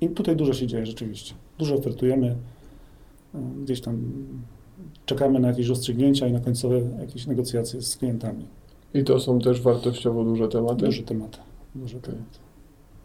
I 0.00 0.08
tutaj 0.08 0.36
dużo 0.36 0.52
się 0.52 0.66
dzieje 0.66 0.86
rzeczywiście. 0.86 1.34
Dużo 1.58 1.74
ofertujemy, 1.74 2.36
e, 3.34 3.38
gdzieś 3.62 3.80
tam 3.80 3.98
czekamy 5.06 5.40
na 5.40 5.48
jakieś 5.48 5.68
rozstrzygnięcia 5.68 6.26
i 6.26 6.32
na 6.32 6.40
końcowe 6.40 6.80
jakieś 7.00 7.26
negocjacje 7.26 7.82
z 7.82 7.96
klientami. 7.96 8.44
I 8.94 9.04
to 9.04 9.20
są 9.20 9.38
też 9.38 9.60
wartościowo 9.60 10.24
duże 10.24 10.48
tematy? 10.48 10.84
Duże 10.84 11.02
tematy. 11.02 11.38
Duże 11.74 12.00
tematy. 12.00 12.38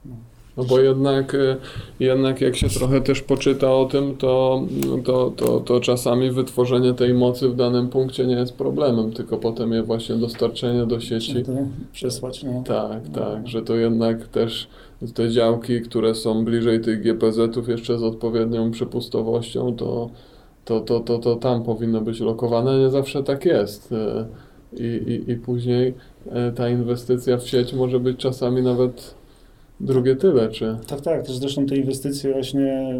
No. 0.05 0.15
no 0.57 0.63
bo 0.63 0.79
jednak, 0.79 1.35
e, 1.35 1.55
jednak 1.99 2.41
jak 2.41 2.55
się 2.55 2.69
trochę 2.69 3.01
też 3.01 3.21
poczyta 3.21 3.73
o 3.73 3.85
tym, 3.85 4.17
to, 4.17 4.63
to, 5.03 5.31
to, 5.35 5.59
to 5.59 5.79
czasami 5.79 6.31
wytworzenie 6.31 6.93
tej 6.93 7.13
mocy 7.13 7.49
w 7.49 7.55
danym 7.55 7.89
punkcie 7.89 8.25
nie 8.27 8.35
jest 8.35 8.53
problemem, 8.53 9.11
tylko 9.11 9.37
potem 9.37 9.71
je 9.71 9.83
właśnie 9.83 10.15
dostarczenie 10.15 10.85
do 10.85 10.99
sieci. 10.99 11.33
Przesłać. 11.91 12.43
No. 12.43 12.63
Tak, 12.65 13.01
no. 13.09 13.19
tak, 13.19 13.47
że 13.47 13.61
to 13.61 13.75
jednak 13.75 14.27
też 14.27 14.67
te 15.13 15.29
działki, 15.29 15.81
które 15.81 16.15
są 16.15 16.45
bliżej 16.45 16.81
tych 16.81 17.01
GPZ-ów 17.01 17.69
jeszcze 17.69 17.97
z 17.97 18.03
odpowiednią 18.03 18.71
przepustowością, 18.71 19.75
to, 19.75 20.09
to, 20.65 20.79
to, 20.79 20.99
to, 20.99 21.17
to 21.17 21.35
tam 21.35 21.63
powinno 21.63 22.01
być 22.01 22.19
lokowane. 22.19 22.79
Nie 22.79 22.89
zawsze 22.89 23.23
tak 23.23 23.45
jest. 23.45 23.93
I, 24.73 24.83
i, 25.27 25.31
i 25.31 25.35
później 25.35 25.93
e, 26.31 26.51
ta 26.51 26.69
inwestycja 26.69 27.37
w 27.37 27.47
sieć 27.47 27.73
może 27.73 27.99
być 27.99 28.17
czasami 28.17 28.61
nawet 28.61 29.19
drugie 29.79 30.15
tyle, 30.15 30.49
czy... 30.49 30.77
Tak, 30.87 31.01
tak, 31.01 31.25
też 31.25 31.37
zresztą 31.37 31.65
te 31.65 31.75
inwestycje 31.75 32.33
właśnie 32.33 32.95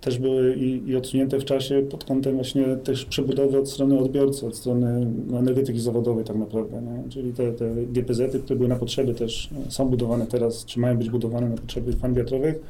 też 0.00 0.18
były 0.18 0.54
i, 0.54 0.88
i 0.88 0.96
odsunięte 0.96 1.38
w 1.38 1.44
czasie 1.44 1.82
pod 1.90 2.04
kątem 2.04 2.34
właśnie 2.34 2.64
też 2.76 3.04
przebudowy 3.04 3.58
od 3.58 3.70
strony 3.70 3.98
odbiorcy, 3.98 4.46
od 4.46 4.56
strony 4.56 5.12
no, 5.26 5.38
energetyki 5.38 5.80
zawodowej 5.80 6.24
tak 6.24 6.36
naprawdę, 6.36 6.82
nie? 6.82 7.10
czyli 7.10 7.32
te, 7.32 7.52
te 7.52 7.74
GPZ-y, 7.74 8.40
które 8.40 8.56
były 8.56 8.68
na 8.68 8.76
potrzeby 8.76 9.14
też, 9.14 9.50
no, 9.52 9.70
są 9.70 9.88
budowane 9.88 10.26
teraz, 10.26 10.64
czy 10.64 10.80
mają 10.80 10.98
być 10.98 11.10
budowane 11.10 11.48
na 11.48 11.56
potrzeby 11.56 11.92
farm 11.92 12.14
wiatrowych, 12.14 12.60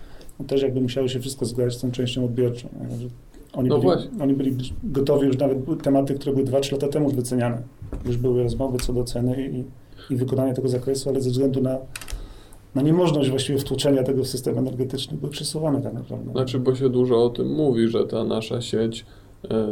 no, 0.40 0.44
też 0.44 0.62
jakby 0.62 0.80
musiały 0.80 1.08
się 1.08 1.20
wszystko 1.20 1.46
zgrać 1.46 1.74
z 1.74 1.80
tą 1.80 1.90
częścią 1.90 2.24
odbiorczą. 2.24 2.68
Nie? 2.80 3.08
Oni, 3.52 3.68
No 3.68 3.74
byli, 3.78 3.88
właśnie. 3.88 4.10
oni 4.20 4.34
byli 4.34 4.56
gotowi 4.84 5.26
już 5.26 5.38
nawet 5.38 5.82
tematy, 5.82 6.14
które 6.14 6.32
były 6.32 6.46
2-3 6.46 6.72
lata 6.72 6.88
temu 6.88 7.06
już 7.06 7.14
wyceniane. 7.14 7.62
Już 8.04 8.16
były 8.16 8.42
rozmowy 8.42 8.78
co 8.78 8.92
do 8.92 9.04
ceny 9.04 9.48
i, 9.48 9.64
i 10.12 10.16
wykonania 10.16 10.54
tego 10.54 10.68
zakresu, 10.68 11.10
ale 11.10 11.20
ze 11.20 11.30
względu 11.30 11.60
na, 11.60 11.78
na 12.74 12.82
niemożność 12.82 13.30
właściwie 13.30 13.58
wtłoczenia 13.58 14.02
tego 14.02 14.24
w 14.24 14.28
system 14.28 14.58
energetyczny 14.58 15.16
były 15.16 15.32
przesuwane 15.32 15.82
tak 15.82 15.92
naprawdę. 15.94 16.32
Znaczy, 16.32 16.58
bo 16.58 16.74
się 16.74 16.88
dużo 16.88 17.24
o 17.24 17.30
tym 17.30 17.54
mówi, 17.54 17.88
że 17.88 18.06
ta 18.06 18.24
nasza 18.24 18.60
sieć, 18.60 19.04
e, 19.50 19.66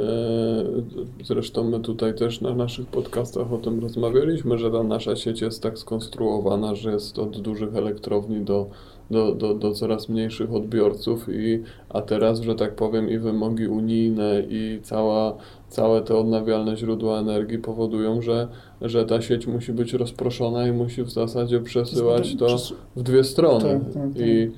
zresztą 1.25 1.65
my 1.65 1.81
tutaj 1.81 2.15
też 2.15 2.41
na 2.41 2.55
naszych 2.55 2.87
podcastach 2.87 3.53
o 3.53 3.59
tym 3.59 3.81
rozmawialiśmy, 3.81 4.59
że 4.59 4.71
ta 4.71 4.83
nasza 4.83 5.17
sieć 5.17 5.41
jest 5.41 5.63
tak 5.63 5.79
skonstruowana, 5.79 6.75
że 6.75 6.93
jest 6.93 7.19
od 7.19 7.41
dużych 7.41 7.77
elektrowni 7.77 8.41
do, 8.41 8.67
do, 9.11 9.35
do, 9.35 9.55
do 9.55 9.73
coraz 9.73 10.09
mniejszych 10.09 10.55
odbiorców, 10.55 11.29
i, 11.29 11.63
a 11.89 12.03
teraz, 12.03 12.41
że 12.41 12.55
tak 12.55 12.75
powiem, 12.75 13.11
i 13.11 13.19
wymogi 13.19 13.67
unijne, 13.67 14.43
i 14.51 14.79
cała, 14.83 15.37
całe 15.69 16.03
te 16.03 16.17
odnawialne 16.17 16.77
źródła 16.77 17.19
energii 17.19 17.59
powodują, 17.59 18.23
że, 18.23 18.49
że 18.83 19.05
ta 19.05 19.23
sieć 19.23 19.47
musi 19.47 19.73
być 19.73 19.93
rozproszona 19.93 20.67
i 20.67 20.73
musi 20.73 21.03
w 21.03 21.11
zasadzie 21.11 21.61
przesyłać 21.61 22.37
to 22.37 22.57
w 22.97 23.03
dwie 23.03 23.25
strony. 23.25 23.81
Tak, 23.85 23.95
tak, 23.95 24.13
tak. 24.13 24.23
I, 24.27 24.51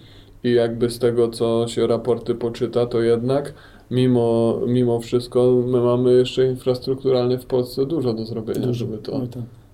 I 0.44 0.52
jakby 0.52 0.90
z 0.90 0.98
tego, 0.98 1.28
co 1.28 1.68
się 1.68 1.86
raporty 1.86 2.34
poczyta, 2.34 2.86
to 2.86 3.02
jednak 3.02 3.54
mimo, 3.90 4.60
mimo 4.66 5.00
wszystko 5.00 5.62
my 5.66 5.80
mamy 5.80 6.12
jeszcze 6.12 6.46
infrastrukturalnie 6.46 7.38
w 7.38 7.46
Polsce 7.46 7.86
dużo 7.86 8.14
do 8.14 8.24
zrobienia, 8.24 8.66
Dużo. 8.66 8.86
żeby, 8.86 8.98
to. 8.98 9.20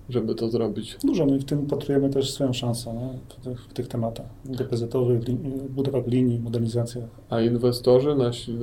Żeby 0.09 0.35
to 0.35 0.49
zrobić. 0.49 0.97
Dużo, 1.03 1.25
my 1.25 1.39
w 1.39 1.45
tym 1.45 1.65
patrujemy 1.65 2.09
też 2.09 2.31
swoją 2.33 2.53
szansę 2.53 2.93
nie? 2.93 3.19
W, 3.29 3.43
tych, 3.43 3.61
w 3.61 3.73
tych 3.73 3.87
tematach 3.87 4.25
DPZ-owych, 4.45 5.21
lin- 5.23 5.67
budowach 5.69 6.07
linii, 6.07 6.39
modernizacjach. 6.39 7.09
A 7.29 7.41
inwestorzy, 7.41 8.15
nasi, 8.15 8.51
e, 8.51 8.55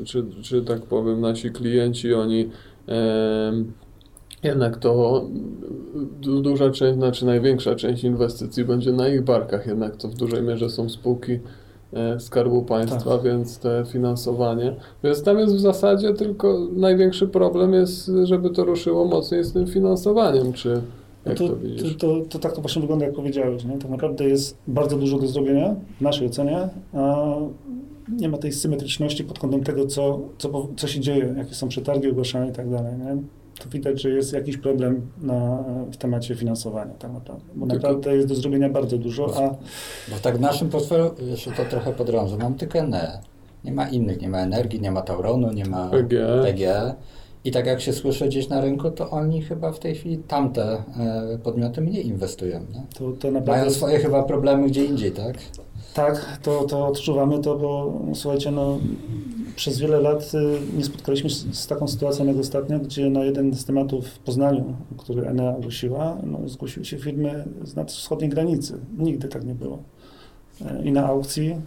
e, 0.00 0.04
czy, 0.04 0.24
czy 0.42 0.62
tak 0.62 0.82
powiem, 0.82 1.20
nasi 1.20 1.50
klienci, 1.50 2.14
oni 2.14 2.48
em, 2.86 3.72
jednak 4.42 4.76
to 4.78 5.24
du- 6.20 6.40
duża 6.42 6.70
część, 6.70 6.94
znaczy 6.98 7.26
największa 7.26 7.74
część 7.74 8.04
inwestycji 8.04 8.64
będzie 8.64 8.92
na 8.92 9.08
ich 9.08 9.22
barkach, 9.24 9.66
jednak 9.66 9.96
to 9.96 10.08
w 10.08 10.14
dużej 10.14 10.42
mierze 10.42 10.70
są 10.70 10.88
spółki 10.88 11.32
e, 11.32 11.40
Skarbu 12.18 12.62
Państwa, 12.62 13.18
więc 13.18 13.58
te 13.58 13.84
finansowanie. 13.92 14.74
Więc 15.04 15.22
tam 15.22 15.38
jest 15.38 15.54
w 15.54 15.60
zasadzie 15.60 16.14
tylko 16.14 16.58
największy 16.72 17.28
problem 17.28 17.72
jest, 17.72 18.10
żeby 18.24 18.50
to 18.50 18.64
ruszyło 18.64 19.04
mocniej 19.04 19.44
z 19.44 19.52
tym 19.52 19.66
finansowaniem, 19.66 20.52
czy 20.52 20.82
No 21.26 21.30
jak 21.30 21.38
to, 21.38 21.48
to 21.48 21.54
to, 21.54 21.58
widzisz? 21.60 21.96
to, 21.96 22.20
to 22.28 22.38
tak 22.38 22.52
to 22.52 22.60
właśnie 22.60 22.82
wygląda, 22.82 23.06
jak 23.06 23.14
powiedziałeś. 23.14 23.64
Nie? 23.64 23.78
Tak 23.78 23.90
naprawdę 23.90 24.24
jest 24.24 24.56
bardzo 24.66 24.96
dużo 24.96 25.18
do 25.18 25.26
zrobienia 25.26 25.74
w 25.98 26.00
naszej 26.00 26.26
ocenie, 26.26 26.68
a 26.92 27.34
nie 28.18 28.28
ma 28.28 28.38
tej 28.38 28.52
symetryczności 28.52 29.24
pod 29.24 29.38
kątem 29.38 29.64
tego, 29.64 29.86
co, 29.86 30.20
co, 30.38 30.68
co 30.76 30.86
się 30.86 31.00
dzieje, 31.00 31.34
jakie 31.38 31.54
są 31.54 31.68
przetargi 31.68 32.10
ogłaszane 32.10 32.48
i 32.48 32.52
tak 32.52 32.70
dalej. 32.70 32.92
Nie? 32.98 33.16
To 33.62 33.68
widać, 33.68 34.02
że 34.02 34.10
jest 34.10 34.32
jakiś 34.32 34.56
problem 34.56 35.06
na, 35.20 35.64
w 35.92 35.96
temacie 35.96 36.34
finansowania 36.34 36.94
tak 36.98 37.12
naprawdę. 37.12 37.44
Bo 37.54 37.66
Tylko- 37.66 37.86
naprawdę 37.86 38.16
jest 38.16 38.28
do 38.28 38.34
zrobienia 38.34 38.68
bardzo 38.68 38.98
dużo, 38.98 39.36
a 39.36 39.48
Bo 40.10 40.18
tak 40.22 40.36
w 40.36 40.40
naszym 40.40 40.68
portfelu, 40.68 41.10
jeszcze 41.20 41.52
to 41.52 41.64
trochę 41.64 41.92
podrążę, 41.92 42.36
mam 42.38 42.54
tylko 42.54 42.78
Enea. 42.78 43.20
Nie 43.64 43.72
ma 43.72 43.88
innych, 43.88 44.20
nie 44.20 44.28
ma 44.28 44.38
energii, 44.38 44.80
nie 44.80 44.90
ma 44.90 45.02
Tauronu, 45.02 45.52
nie 45.52 45.64
ma 45.64 45.90
PGE. 45.90 46.42
PGE. 46.44 46.94
I 47.44 47.50
tak 47.50 47.66
jak 47.66 47.80
się 47.80 47.92
słyszy 47.92 48.26
gdzieś 48.26 48.48
na 48.48 48.60
rynku, 48.60 48.90
to 48.90 49.10
oni 49.10 49.42
chyba 49.42 49.72
w 49.72 49.78
tej 49.78 49.94
chwili 49.94 50.18
tamte 50.18 50.82
e, 51.00 51.38
podmioty 51.42 51.80
mniej 51.80 52.06
inwestują. 52.06 52.60
Nie? 52.60 52.82
to, 52.98 53.12
to 53.12 53.30
naprawdę... 53.30 53.60
Mają 53.60 53.70
swoje 53.70 53.98
chyba 53.98 54.22
problemy 54.22 54.68
gdzie 54.68 54.84
indziej, 54.84 55.12
tak? 55.12 55.38
Tak, 55.94 56.38
to, 56.42 56.64
to 56.64 56.86
odczuwamy 56.86 57.38
to, 57.38 57.58
bo 57.58 58.00
słuchajcie, 58.14 58.50
no, 58.50 58.78
przez 59.56 59.78
wiele 59.78 60.00
lat 60.00 60.32
y, 60.34 60.76
nie 60.76 60.84
spotkaliśmy 60.84 61.30
się 61.30 61.36
z, 61.52 61.66
taką 61.66 61.88
sytuacją 61.88 62.26
jak 62.26 62.36
ostatnio, 62.36 62.78
gdzie 62.78 63.10
na 63.10 63.24
jeden 63.24 63.54
z 63.54 63.64
tematów 63.64 64.06
w 64.06 64.18
Poznaniu, 64.18 64.76
który 64.98 65.26
Enea 65.26 65.56
ogłosiła, 65.56 66.16
no, 66.22 66.48
zgłosiły 66.48 66.86
się 66.86 66.98
firmy 66.98 67.44
z 67.64 67.76
nad 67.76 67.92
wschodniej 67.92 68.30
granicy. 68.30 68.78
Nigdy 68.98 69.28
tak 69.28 69.44
nie 69.44 69.54
było. 69.54 69.78
E, 70.64 70.84
I 70.84 70.92
na 70.92 71.06
aukcji 71.06 71.50
e, 71.50 71.60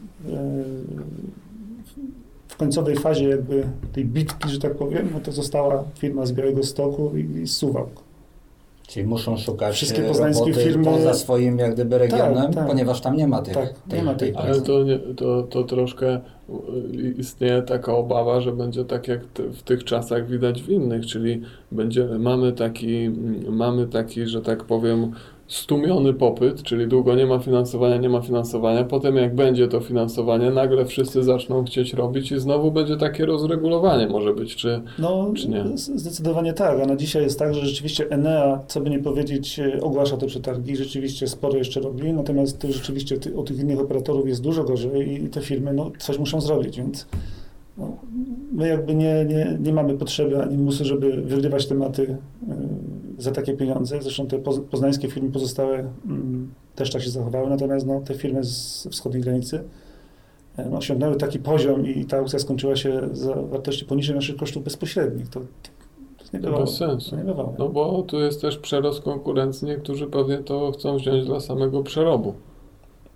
w 2.47 2.57
końcowej 2.57 2.95
fazie 2.95 3.29
jakby 3.29 3.67
tej 3.93 4.05
bitki, 4.05 4.49
że 4.49 4.59
tak 4.59 4.75
powiem, 4.75 5.09
no 5.13 5.19
to 5.19 5.31
została 5.31 5.83
firma 5.95 6.25
z 6.25 6.31
Białego 6.31 6.63
Stoku 6.63 7.11
i, 7.17 7.41
i 7.41 7.47
Suwałk. 7.47 8.04
Czyli 8.87 9.05
muszą 9.05 9.37
szukać 9.37 9.75
Wszystkie 9.75 10.05
e, 10.05 10.07
poznańskie 10.07 10.53
firmy- 10.53 10.85
poza 10.85 11.13
swoim 11.13 11.59
jak 11.59 11.73
gdyby 11.73 11.97
regionem, 11.97 12.43
Tak, 12.45 12.55
tak. 12.55 12.67
ponieważ 12.67 13.01
tam 13.01 13.17
nie 13.17 13.27
ma 13.27 13.41
tych, 13.41 13.53
Tak, 13.53 13.73
nie 13.93 14.03
ma 14.03 14.13
tej 14.13 14.35
Ale 14.35 14.61
to, 14.61 14.79
to, 15.15 15.43
to 15.43 15.63
troszkę 15.63 16.19
istnieje 17.17 17.61
taka 17.61 17.95
obawa, 17.95 18.41
że 18.41 18.51
będzie 18.51 18.85
tak 18.85 19.07
jak 19.07 19.19
w 19.37 19.63
tych 19.63 19.83
czasach 19.83 20.27
widać 20.27 20.61
w 20.61 20.69
innych, 20.69 21.05
czyli 21.05 21.41
będzie, 21.71 22.05
mamy 22.05 22.53
taki, 22.53 23.09
mamy 23.49 23.87
taki, 23.87 24.27
że 24.27 24.41
tak 24.41 24.63
powiem, 24.63 25.11
stumiony 25.47 26.13
popyt, 26.13 26.63
czyli 26.63 26.87
długo 26.87 27.15
nie 27.15 27.25
ma 27.25 27.39
finansowania, 27.39 27.97
nie 27.97 28.09
ma 28.09 28.21
finansowania, 28.21 28.83
potem 28.83 29.15
jak 29.15 29.35
będzie 29.35 29.67
to 29.67 29.79
finansowanie, 29.79 30.51
nagle 30.51 30.85
wszyscy 30.85 31.23
zaczną 31.23 31.63
chcieć 31.63 31.93
robić 31.93 32.31
i 32.31 32.39
znowu 32.39 32.71
będzie 32.71 32.97
takie 32.97 33.25
rozregulowanie 33.25 34.07
może 34.07 34.33
być, 34.33 34.55
czy 34.55 34.81
No, 34.99 35.31
Czy 35.35 35.49
nie? 35.49 35.63
zdecydowanie 35.75 36.53
tak, 36.53 36.79
a 36.79 36.85
na 36.85 36.95
dzisiaj 36.95 37.23
jest 37.23 37.39
tak, 37.39 37.53
że 37.53 37.65
rzeczywiście 37.65 38.09
Enea, 38.09 38.59
co 38.67 38.81
by 38.81 38.89
nie 38.89 38.99
powiedzieć, 38.99 39.59
e, 39.59 39.81
ogłasza 39.81 40.17
te 40.17 40.27
przetargi, 40.27 40.75
rzeczywiście 40.75 41.27
sporo 41.27 41.57
jeszcze 41.57 41.79
robi, 41.79 42.13
natomiast 42.13 42.59
to 42.59 42.71
rzeczywiście 42.71 43.17
ty, 43.17 43.33
u 43.33 43.43
tych 43.43 43.59
innych 43.59 43.79
operatorów 43.79 44.27
jest 44.27 44.41
dużo 44.41 44.63
gorzej 44.63 45.23
i 45.23 45.29
te 45.29 45.41
firmy 45.41 45.73
no, 45.73 45.91
coś 45.99 46.19
muszą 46.19 46.41
zrobić, 46.41 46.77
więc 46.77 47.07
no, 47.77 47.97
my 48.51 48.67
jakby 48.67 48.95
nie, 48.95 49.25
nie, 49.25 49.57
nie 49.61 49.73
mamy 49.73 49.97
potrzeby 49.97 50.43
ani 50.43 50.57
musu, 50.57 50.85
żeby 50.85 51.21
wygrywać 51.21 51.67
tematy 51.67 52.17
e, 52.49 52.55
za 53.17 53.31
takie 53.31 53.53
pieniądze, 53.53 54.01
zresztą 54.01 54.27
te 54.27 54.37
poz- 54.39 54.61
poznańskie 54.61 55.07
firmy 55.07 55.31
pozostałe 55.31 55.89
mm, 56.05 56.53
też 56.75 56.91
tak 56.91 57.01
się 57.01 57.09
zachowały, 57.09 57.49
natomiast 57.49 57.85
no, 57.87 58.01
te 58.01 58.13
firmy 58.13 58.43
z 58.43 58.87
wschodniej 58.91 59.23
granicy 59.23 59.63
e, 60.57 60.69
no, 60.69 60.77
osiągnęły 60.77 61.15
taki 61.15 61.39
poziom 61.39 61.87
i 61.87 62.05
ta 62.05 62.17
aukcja 62.17 62.39
skończyła 62.39 62.75
się 62.75 63.01
za 63.11 63.35
wartości 63.35 63.85
poniżej 63.85 64.15
naszych 64.15 64.35
kosztów 64.35 64.63
bezpośrednich. 64.63 65.29
To, 65.29 65.39
to, 65.39 65.45
nie 66.33 66.39
bywało. 66.39 66.61
bez 66.65 66.75
sensu. 66.77 67.15
No 67.59 67.69
bo 67.69 68.03
tu 68.07 68.19
jest 68.19 68.41
też 68.41 68.57
przerost 68.57 69.01
konkurencji, 69.01 69.67
niektórzy 69.67 70.07
pewnie 70.07 70.37
to 70.37 70.71
chcą 70.71 70.97
wziąć 70.97 71.25
dla 71.25 71.39
samego 71.39 71.83
przerobu. 71.83 72.33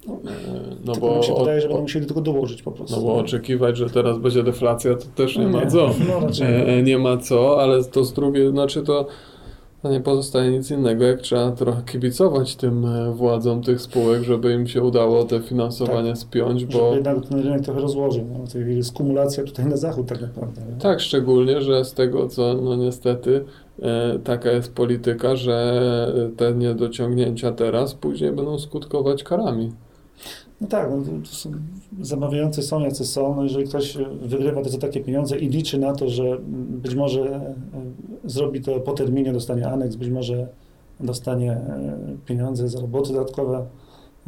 No, 0.08 0.14
E, 0.14 0.76
No 0.86 0.94
bo, 0.96 1.18
mi 1.18 1.24
się 1.24 1.36
wydaje, 1.40 1.62
że 1.62 1.68
będą 1.68 1.82
musieli 1.82 2.06
tylko 2.06 2.22
dołożyć 2.22 2.62
po 2.64 2.72
prostu. 2.72 2.96
No 2.96 3.02
bo 3.02 3.16
oczekiwać, 3.16 3.78
że 3.78 3.90
teraz 3.90 4.18
będzie 4.18 4.44
deflacja, 4.44 4.96
to 4.96 5.06
też 5.16 5.38
nie, 5.38 5.44
No 5.44 5.50
ma 5.58 5.64
nie. 5.64 5.72
co. 5.72 5.90
No. 6.08 6.46
E, 6.46 6.84
nie 6.84 6.98
ma 6.98 7.18
co, 7.18 7.62
ale 7.62 7.84
to 7.84 8.04
z 8.04 8.14
drugiej, 8.14 8.50
znaczy 8.52 8.84
to 8.84 9.08
no 9.84 9.92
nie 9.92 10.00
pozostaje 10.00 10.52
nic 10.52 10.72
innego, 10.72 11.06
jak 11.06 11.22
trzeba 11.22 11.52
trochę 11.52 11.82
kibicować 11.82 12.56
tym 12.56 12.86
e, 12.86 13.14
władzom 13.14 13.64
tych 13.64 13.82
spółek, 13.82 14.24
żeby 14.24 14.54
im 14.54 14.68
się 14.68 14.84
udało 14.84 15.24
te 15.24 15.42
finansowanie 15.42 16.16
spiąć, 16.16 16.62
Żeby 16.62 16.74
bo 16.74 16.96
jednak 16.96 17.26
ten 17.26 17.40
rynek 17.40 17.62
trochę 17.62 17.80
rozłożył. 17.82 18.26
No, 18.34 18.60
jest 18.60 18.94
kumulacja 18.94 19.44
tutaj 19.44 19.66
na 19.66 19.78
zachód 19.78 20.08
tak 20.08 20.22
naprawdę. 20.22 20.62
Nie? 20.62 20.82
tak, 20.82 21.00
szczególnie, 21.00 21.62
że 21.62 21.86
z 21.86 21.94
tego 21.94 22.28
co 22.28 22.54
no 22.54 22.76
niestety 22.76 23.46
e, 23.82 24.20
taka 24.20 24.52
jest 24.52 24.74
polityka, 24.74 25.36
że 25.36 26.14
te 26.38 26.54
niedociągnięcia 26.54 27.52
teraz 27.52 27.94
później 27.94 28.32
będą 28.32 28.60
skutkować 28.60 29.24
karami. 29.24 29.72
No 30.62 30.68
tak, 30.68 30.90
no, 30.92 31.26
są, 31.26 31.52
zamawiający 32.02 32.64
są 32.64 32.80
jacy 32.80 33.06
są. 33.06 33.36
No, 33.36 33.44
jeżeli 33.44 33.68
ktoś 33.68 33.98
wygrywa 34.22 34.62
to 34.62 34.70
za 34.70 34.78
takie 34.78 35.02
pieniądze 35.02 35.38
i 35.38 35.50
liczy 35.50 35.80
na 35.80 35.94
to, 35.94 36.10
że 36.10 36.38
być 36.70 36.96
może 36.96 37.22
e, 37.22 37.54
zrobi 38.26 38.62
to 38.62 38.80
po 38.80 38.94
terminie, 38.94 39.34
dostanie 39.34 39.68
aneks, 39.68 39.96
być 39.96 40.10
może 40.10 40.48
dostanie 41.00 41.52
e, 41.52 41.98
pieniądze 42.26 42.70
za 42.70 42.82
roboty 42.82 43.14
dodatkowe, 43.14 43.66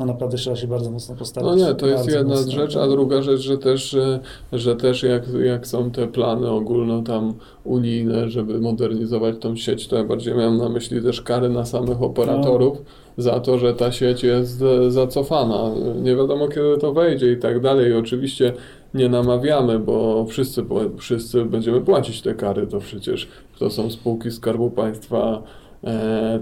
no 0.01 0.13
naprawdę 0.13 0.37
trzeba 0.37 0.55
się 0.55 0.67
bardzo 0.67 0.91
mocno 0.91 1.15
postarać. 1.15 1.49
No 1.49 1.67
nie, 1.67 1.75
to 1.75 1.87
jest 1.87 2.09
jedna 2.09 2.35
mocno. 2.35 2.51
rzecz, 2.51 2.75
a 2.75 2.87
druga 2.87 3.21
rzecz, 3.21 3.39
że 3.39 3.57
też, 3.57 3.93
e, 3.93 4.19
że 4.53 4.75
też 4.75 5.03
jak, 5.03 5.23
jak 5.43 5.67
są 5.67 5.91
te 5.91 6.07
plany 6.07 6.49
ogólno 6.49 7.01
tam 7.01 7.33
unijne, 7.63 8.29
żeby 8.29 8.59
modernizować 8.59 9.35
tą 9.39 9.55
sieć, 9.55 9.87
to 9.87 9.95
ja 9.95 10.03
bardziej 10.03 10.35
miałem 10.35 10.57
na 10.57 10.69
myśli 10.69 11.01
też 11.01 11.21
kary 11.21 11.49
na 11.49 11.65
samych 11.65 12.01
operatorów 12.01 12.77
za 13.17 13.39
to, 13.39 13.57
że 13.57 13.73
ta 13.73 13.91
sieć 13.91 14.23
jest 14.23 14.61
e, 14.61 14.91
zacofana. 14.91 15.71
Nie 16.01 16.15
wiadomo 16.15 16.47
kiedy 16.47 16.77
to 16.77 16.93
wejdzie 16.93 17.31
i 17.31 17.37
tak 17.37 17.59
dalej. 17.59 17.93
Oczywiście 17.93 18.53
nie 18.93 19.09
namawiamy, 19.09 19.79
bo 19.79 20.25
wszyscy, 20.25 20.65
wszyscy 20.97 21.45
będziemy 21.45 21.81
płacić 21.81 22.21
te 22.21 22.33
kary, 22.33 22.67
to 22.67 22.79
przecież 22.79 23.27
to 23.59 23.69
są 23.69 23.91
spółki 23.91 24.31
Skarbu 24.31 24.69
Państwa, 24.69 25.43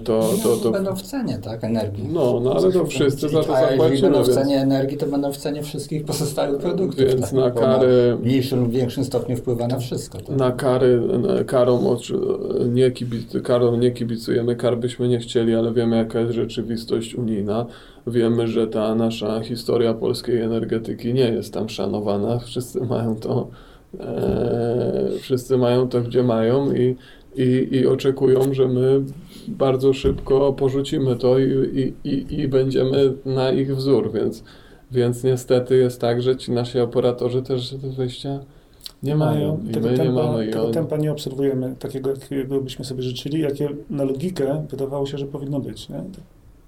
to, 0.04 0.30
to, 0.42 0.56
to, 0.56 0.70
Będą 0.70 0.96
w 0.96 1.02
cenie, 1.02 1.38
tak, 1.38 1.64
energii. 1.64 2.08
no, 2.12 2.40
no 2.40 2.54
ale 2.54 2.72
to 2.72 2.86
wszyscy 2.86 3.28
za 3.28 3.42
to 3.42 3.52
zapłacimy, 3.52 4.00
będą 4.00 4.22
w 4.22 4.26
więc, 4.26 4.38
cenie 4.38 4.60
energii, 4.60 4.98
to 4.98 5.06
będą 5.06 5.32
w 5.32 5.36
cenie 5.36 5.62
wszystkich 5.62 6.04
pozostałych 6.04 6.60
produktów. 6.60 7.04
więc 7.06 7.20
tak? 7.20 7.32
na 7.32 7.50
kary... 7.50 8.16
w 8.16 8.24
mniejszym 8.24 8.60
lub 8.60 8.70
większym 8.70 9.04
stopniu 9.04 9.36
wpływa 9.36 9.66
na 9.66 9.78
wszystko. 9.78 10.18
Tak? 10.18 10.36
Na 10.36 10.52
kary, 10.52 11.00
karą 11.46 11.96
nie, 12.68 12.90
kibic, 12.90 13.42
karą 13.44 13.76
nie 13.76 13.90
kibicujemy, 13.90 14.56
kar 14.56 14.78
byśmy 14.78 15.08
nie 15.08 15.18
chcieli, 15.18 15.54
ale 15.54 15.72
wiemy 15.72 15.96
jaka 15.96 16.20
jest 16.20 16.32
rzeczywistość 16.32 17.14
unijna. 17.14 17.66
Wiemy, 18.06 18.48
że 18.48 18.66
ta 18.66 18.94
nasza 18.94 19.40
historia 19.40 19.94
polskiej 19.94 20.40
energetyki 20.40 21.14
nie 21.14 21.28
jest 21.28 21.54
tam 21.54 21.68
szanowana. 21.68 22.38
Wszyscy 22.38 22.80
mają 22.80 23.16
to 23.16 23.48
e, 24.00 25.08
wszyscy 25.20 25.58
mają 25.58 25.88
to, 25.88 26.00
gdzie 26.00 26.22
mają 26.22 26.72
i, 26.72 26.96
i, 27.36 27.68
i 27.72 27.86
oczekują, 27.86 28.54
że 28.54 28.68
my 28.68 29.00
bardzo 29.48 29.92
szybko 29.92 30.52
porzucimy 30.52 31.16
to 31.16 31.38
i, 31.38 31.94
i, 32.04 32.40
i, 32.40 32.48
będziemy 32.48 33.12
na 33.24 33.52
ich 33.52 33.76
wzór, 33.76 34.12
więc, 34.12 34.44
więc 34.92 35.24
niestety 35.24 35.76
jest 35.76 36.00
tak, 36.00 36.22
że 36.22 36.36
ci 36.36 36.52
nasi 36.52 36.80
operatorzy 36.80 37.42
też 37.42 37.70
te 37.70 37.88
wyjścia 37.90 38.40
nie 39.02 39.16
mają 39.16 39.60
i 39.70 39.72
tego 39.72 39.88
my 39.88 39.96
tempa, 39.96 40.12
nie 40.22 40.28
mamy. 40.28 40.46
I 40.46 40.50
tego 40.50 40.64
oni, 40.64 40.74
tempa 40.74 40.96
nie 40.96 41.12
obserwujemy 41.12 41.74
takiego, 41.78 42.10
jakiego 42.10 42.60
byśmy 42.60 42.84
sobie 42.84 43.02
życzyli, 43.02 43.40
jakie 43.40 43.68
na 43.90 44.04
logikę 44.04 44.66
wydawało 44.70 45.06
się, 45.06 45.18
że 45.18 45.26
powinno 45.26 45.60
być. 45.60 45.88
Nie? 45.88 46.02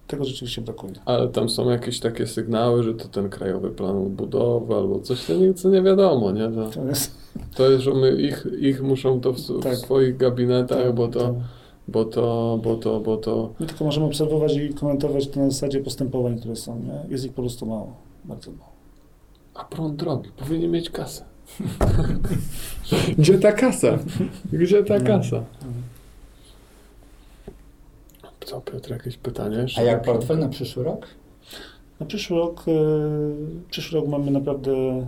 Tego 0.07 0.25
rzeczywiście 0.25 0.63
brakuje. 0.63 0.93
ale 1.05 1.29
tam 1.29 1.49
są 1.49 1.71
jakieś 1.71 2.01
takie 2.01 2.27
sygnały, 2.27 2.83
że 2.83 2.95
to 2.95 3.09
ten 3.09 3.29
krajowy 3.29 3.71
plan 3.71 3.97
odbudowy 3.97 4.75
albo 4.75 5.01
coś, 5.01 5.27
to 5.27 5.35
nic 5.35 5.65
nie 5.65 5.83
wiadomo, 5.83 6.31
nie? 6.33 6.49
To, 6.51 6.71
To 6.71 6.85
jest, 6.89 7.15
to 7.57 7.71
jest, 7.71 7.83
że 7.85 7.95
my 7.95 8.13
ich, 8.23 8.47
ich 8.61 8.83
muszą 8.83 9.21
to 9.21 9.33
w, 9.33 9.37
w 9.39 9.63
Tak. 9.63 9.77
swoich 9.77 10.17
gabinetach, 10.17 10.83
tak, 10.83 10.95
bo 10.95 11.09
to, 11.09 11.35
bo 11.93 12.05
to, 12.05 12.59
bo 12.65 12.77
to, 12.77 13.01
bo 13.01 13.17
to, 13.17 13.51
My 13.61 13.67
tylko 13.67 13.85
możemy 13.85 14.07
obserwować 14.07 14.57
i 14.57 14.75
komentować 14.75 15.29
to 15.29 15.41
na 15.41 15.51
zasadzie 15.51 15.81
postępowań, 15.81 16.39
które 16.39 16.57
są. 16.57 16.81
Nie? 16.81 17.13
Jest 17.13 17.25
ich 17.25 17.33
po 17.33 17.43
prostu 17.43 17.67
mało. 17.67 17.93
Bardzo 18.25 18.51
mało. 18.51 18.73
a 19.55 19.65
prąd 19.65 19.97
drogi, 19.97 20.31
powinien 20.37 20.71
mieć 20.71 20.91
kasę. 20.91 21.25
Gdzie 23.19 23.39
ta 23.39 23.53
kasa? 23.53 23.99
Gdzie 24.53 24.85
ta 24.85 25.01
kasa? 25.01 25.45
Co, 28.45 28.61
Piotr, 28.61 28.91
jakieś 28.91 29.17
pytanie 29.17 29.57
jeszcze? 29.57 29.81
A 29.81 29.85
jak 29.85 30.03
portfel 30.03 30.39
na 30.39 30.49
przyszły 30.49 30.85
rok? 30.85 31.07
Na 32.01 32.07
przyszły 32.07 32.37
rok, 32.37 32.65
e, 32.69 32.73
przyszły 33.71 34.01
rok 34.01 34.09
mamy 34.09 34.31
naprawdę 34.31 34.73
e, 34.73 35.07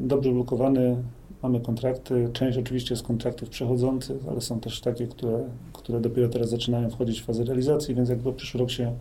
dobrze 0.00 0.32
blokowany. 0.32 0.96
Mamy 1.42 1.60
kontrakty. 1.60 2.28
Część 2.32 2.58
oczywiście 2.58 2.96
z 2.96 3.02
kontraktów 3.02 3.48
przechodzących, 3.48 4.16
ale 4.30 4.40
są 4.40 4.60
też 4.60 4.80
takie, 4.80 5.06
które, 5.06 5.44
które 5.82 6.00
dopiero 6.00 6.28
teraz 6.28 6.50
zaczynają 6.50 6.90
wchodzić 6.90 7.22
w 7.22 7.24
fazę 7.24 7.44
realizacji, 7.44 7.94
więc 7.94 8.08
jakby 8.08 8.32
przyszły 8.32 8.60
rok 8.60 8.70
się 8.70 8.94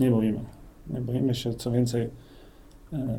nie 0.00 0.10
boimy. 0.10 0.40
Nie 0.90 1.00
boimy 1.00 1.34
się, 1.34 1.54
co 1.54 1.70
więcej, 1.70 2.10
e, 2.92 3.18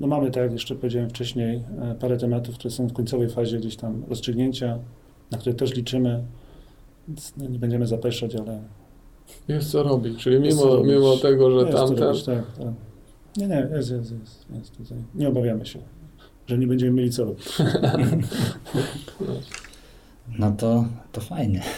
no 0.00 0.06
mamy, 0.06 0.30
tak 0.30 0.42
jak 0.42 0.52
jeszcze 0.52 0.74
powiedziałem 0.74 1.10
wcześniej, 1.10 1.62
e, 1.82 1.94
parę 2.00 2.16
tematów, 2.16 2.54
które 2.54 2.70
są 2.70 2.86
w 2.86 2.92
końcowej 2.92 3.30
fazie 3.30 3.58
gdzieś 3.58 3.76
tam 3.76 4.02
rozstrzygnięcia, 4.08 4.78
na 5.30 5.38
które 5.38 5.54
też 5.54 5.74
liczymy, 5.74 6.22
więc 7.08 7.32
no, 7.36 7.48
nie 7.48 7.58
będziemy 7.58 7.86
zapeszać, 7.86 8.36
ale 8.36 8.60
Jest 9.48 9.70
co 9.70 9.82
robić, 9.82 10.18
czyli 10.18 10.44
Jest 10.44 10.58
mimo, 10.58 10.76
robić. 10.76 10.92
mimo 10.92 11.16
tego, 11.16 11.60
że 11.60 11.72
tamten... 11.72 11.96
tak, 12.26 12.56
tak. 12.58 12.72
Nie, 13.36 13.46
nie, 13.46 13.68
jest, 13.74 13.90
jest, 13.90 14.12
jest, 14.20 14.46
jest 14.54 14.76
tutaj. 14.76 14.98
Nie 15.14 15.28
obawiamy 15.28 15.66
się, 15.66 15.78
że 16.46 16.58
nie 16.58 16.66
będziemy 16.66 16.92
mieli 16.92 17.10
co 17.10 17.24
robić. 17.24 17.48
No 20.38 20.52
to, 20.58 20.84
to 21.12 21.20
fajnie. 21.20 21.62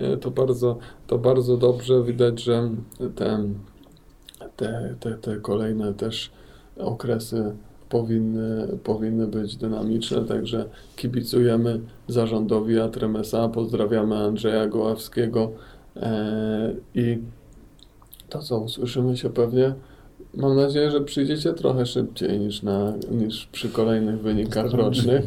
Nie, 0.00 0.16
To 0.16 0.30
bardzo, 0.30 0.78
to 1.06 1.18
bardzo 1.18 1.56
dobrze 1.56 2.02
widać, 2.02 2.42
że 2.42 2.70
te, 3.14 3.48
te, 4.56 4.94
te, 5.00 5.14
te 5.14 5.36
kolejne 5.36 5.94
też 5.94 6.30
okresy 6.78 7.56
powinny, 7.88 8.78
powinny 8.84 9.26
być 9.26 9.56
dynamiczne, 9.56 10.24
także 10.24 10.64
kibicujemy 10.96 11.80
zarządowi 12.08 12.80
Atremesa, 12.80 13.48
pozdrawiamy 13.48 14.16
Andrzeja 14.16 14.66
Goławskiego 14.66 15.52
e, 15.96 16.74
i 16.94 17.18
to 18.28 18.38
co, 18.42 18.58
usłyszymy 18.58 19.16
się 19.16 19.30
pewnie. 19.30 19.74
Mam 20.36 20.56
nadzieję, 20.56 20.90
że 20.90 21.00
przyjdziecie 21.00 21.52
trochę 21.52 21.86
szybciej 21.86 22.40
niż, 22.40 22.62
na, 22.62 22.92
niż 23.10 23.46
przy 23.46 23.68
kolejnych 23.68 24.20
wynikach 24.20 24.72
rocznych. 24.72 25.24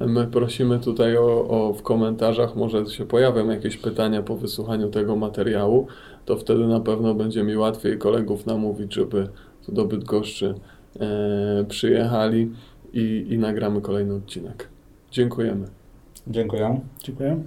My 0.00 0.26
prosimy 0.26 0.78
tutaj 0.78 1.16
o, 1.16 1.48
o 1.48 1.72
w 1.72 1.82
komentarzach, 1.82 2.56
może 2.56 2.86
się 2.86 3.06
pojawią 3.06 3.48
jakieś 3.50 3.76
pytania 3.76 4.22
po 4.22 4.36
wysłuchaniu 4.36 4.88
tego 4.88 5.16
materiału, 5.16 5.86
to 6.24 6.36
wtedy 6.36 6.66
na 6.66 6.80
pewno 6.80 7.14
będzie 7.14 7.42
mi 7.42 7.56
łatwiej 7.56 7.98
kolegów 7.98 8.46
namówić, 8.46 8.94
żeby 8.94 9.28
tu 9.66 9.72
do 9.72 9.84
Bydgoszczy 9.84 10.54
e, 11.00 11.64
przyjechali 11.68 12.50
i, 12.92 13.26
i 13.30 13.38
nagramy 13.38 13.80
kolejny 13.80 14.14
odcinek. 14.14 14.68
Dziękujemy. 15.10 15.66
Dziękuję. 16.26 16.80
Dziękuję. 17.04 17.42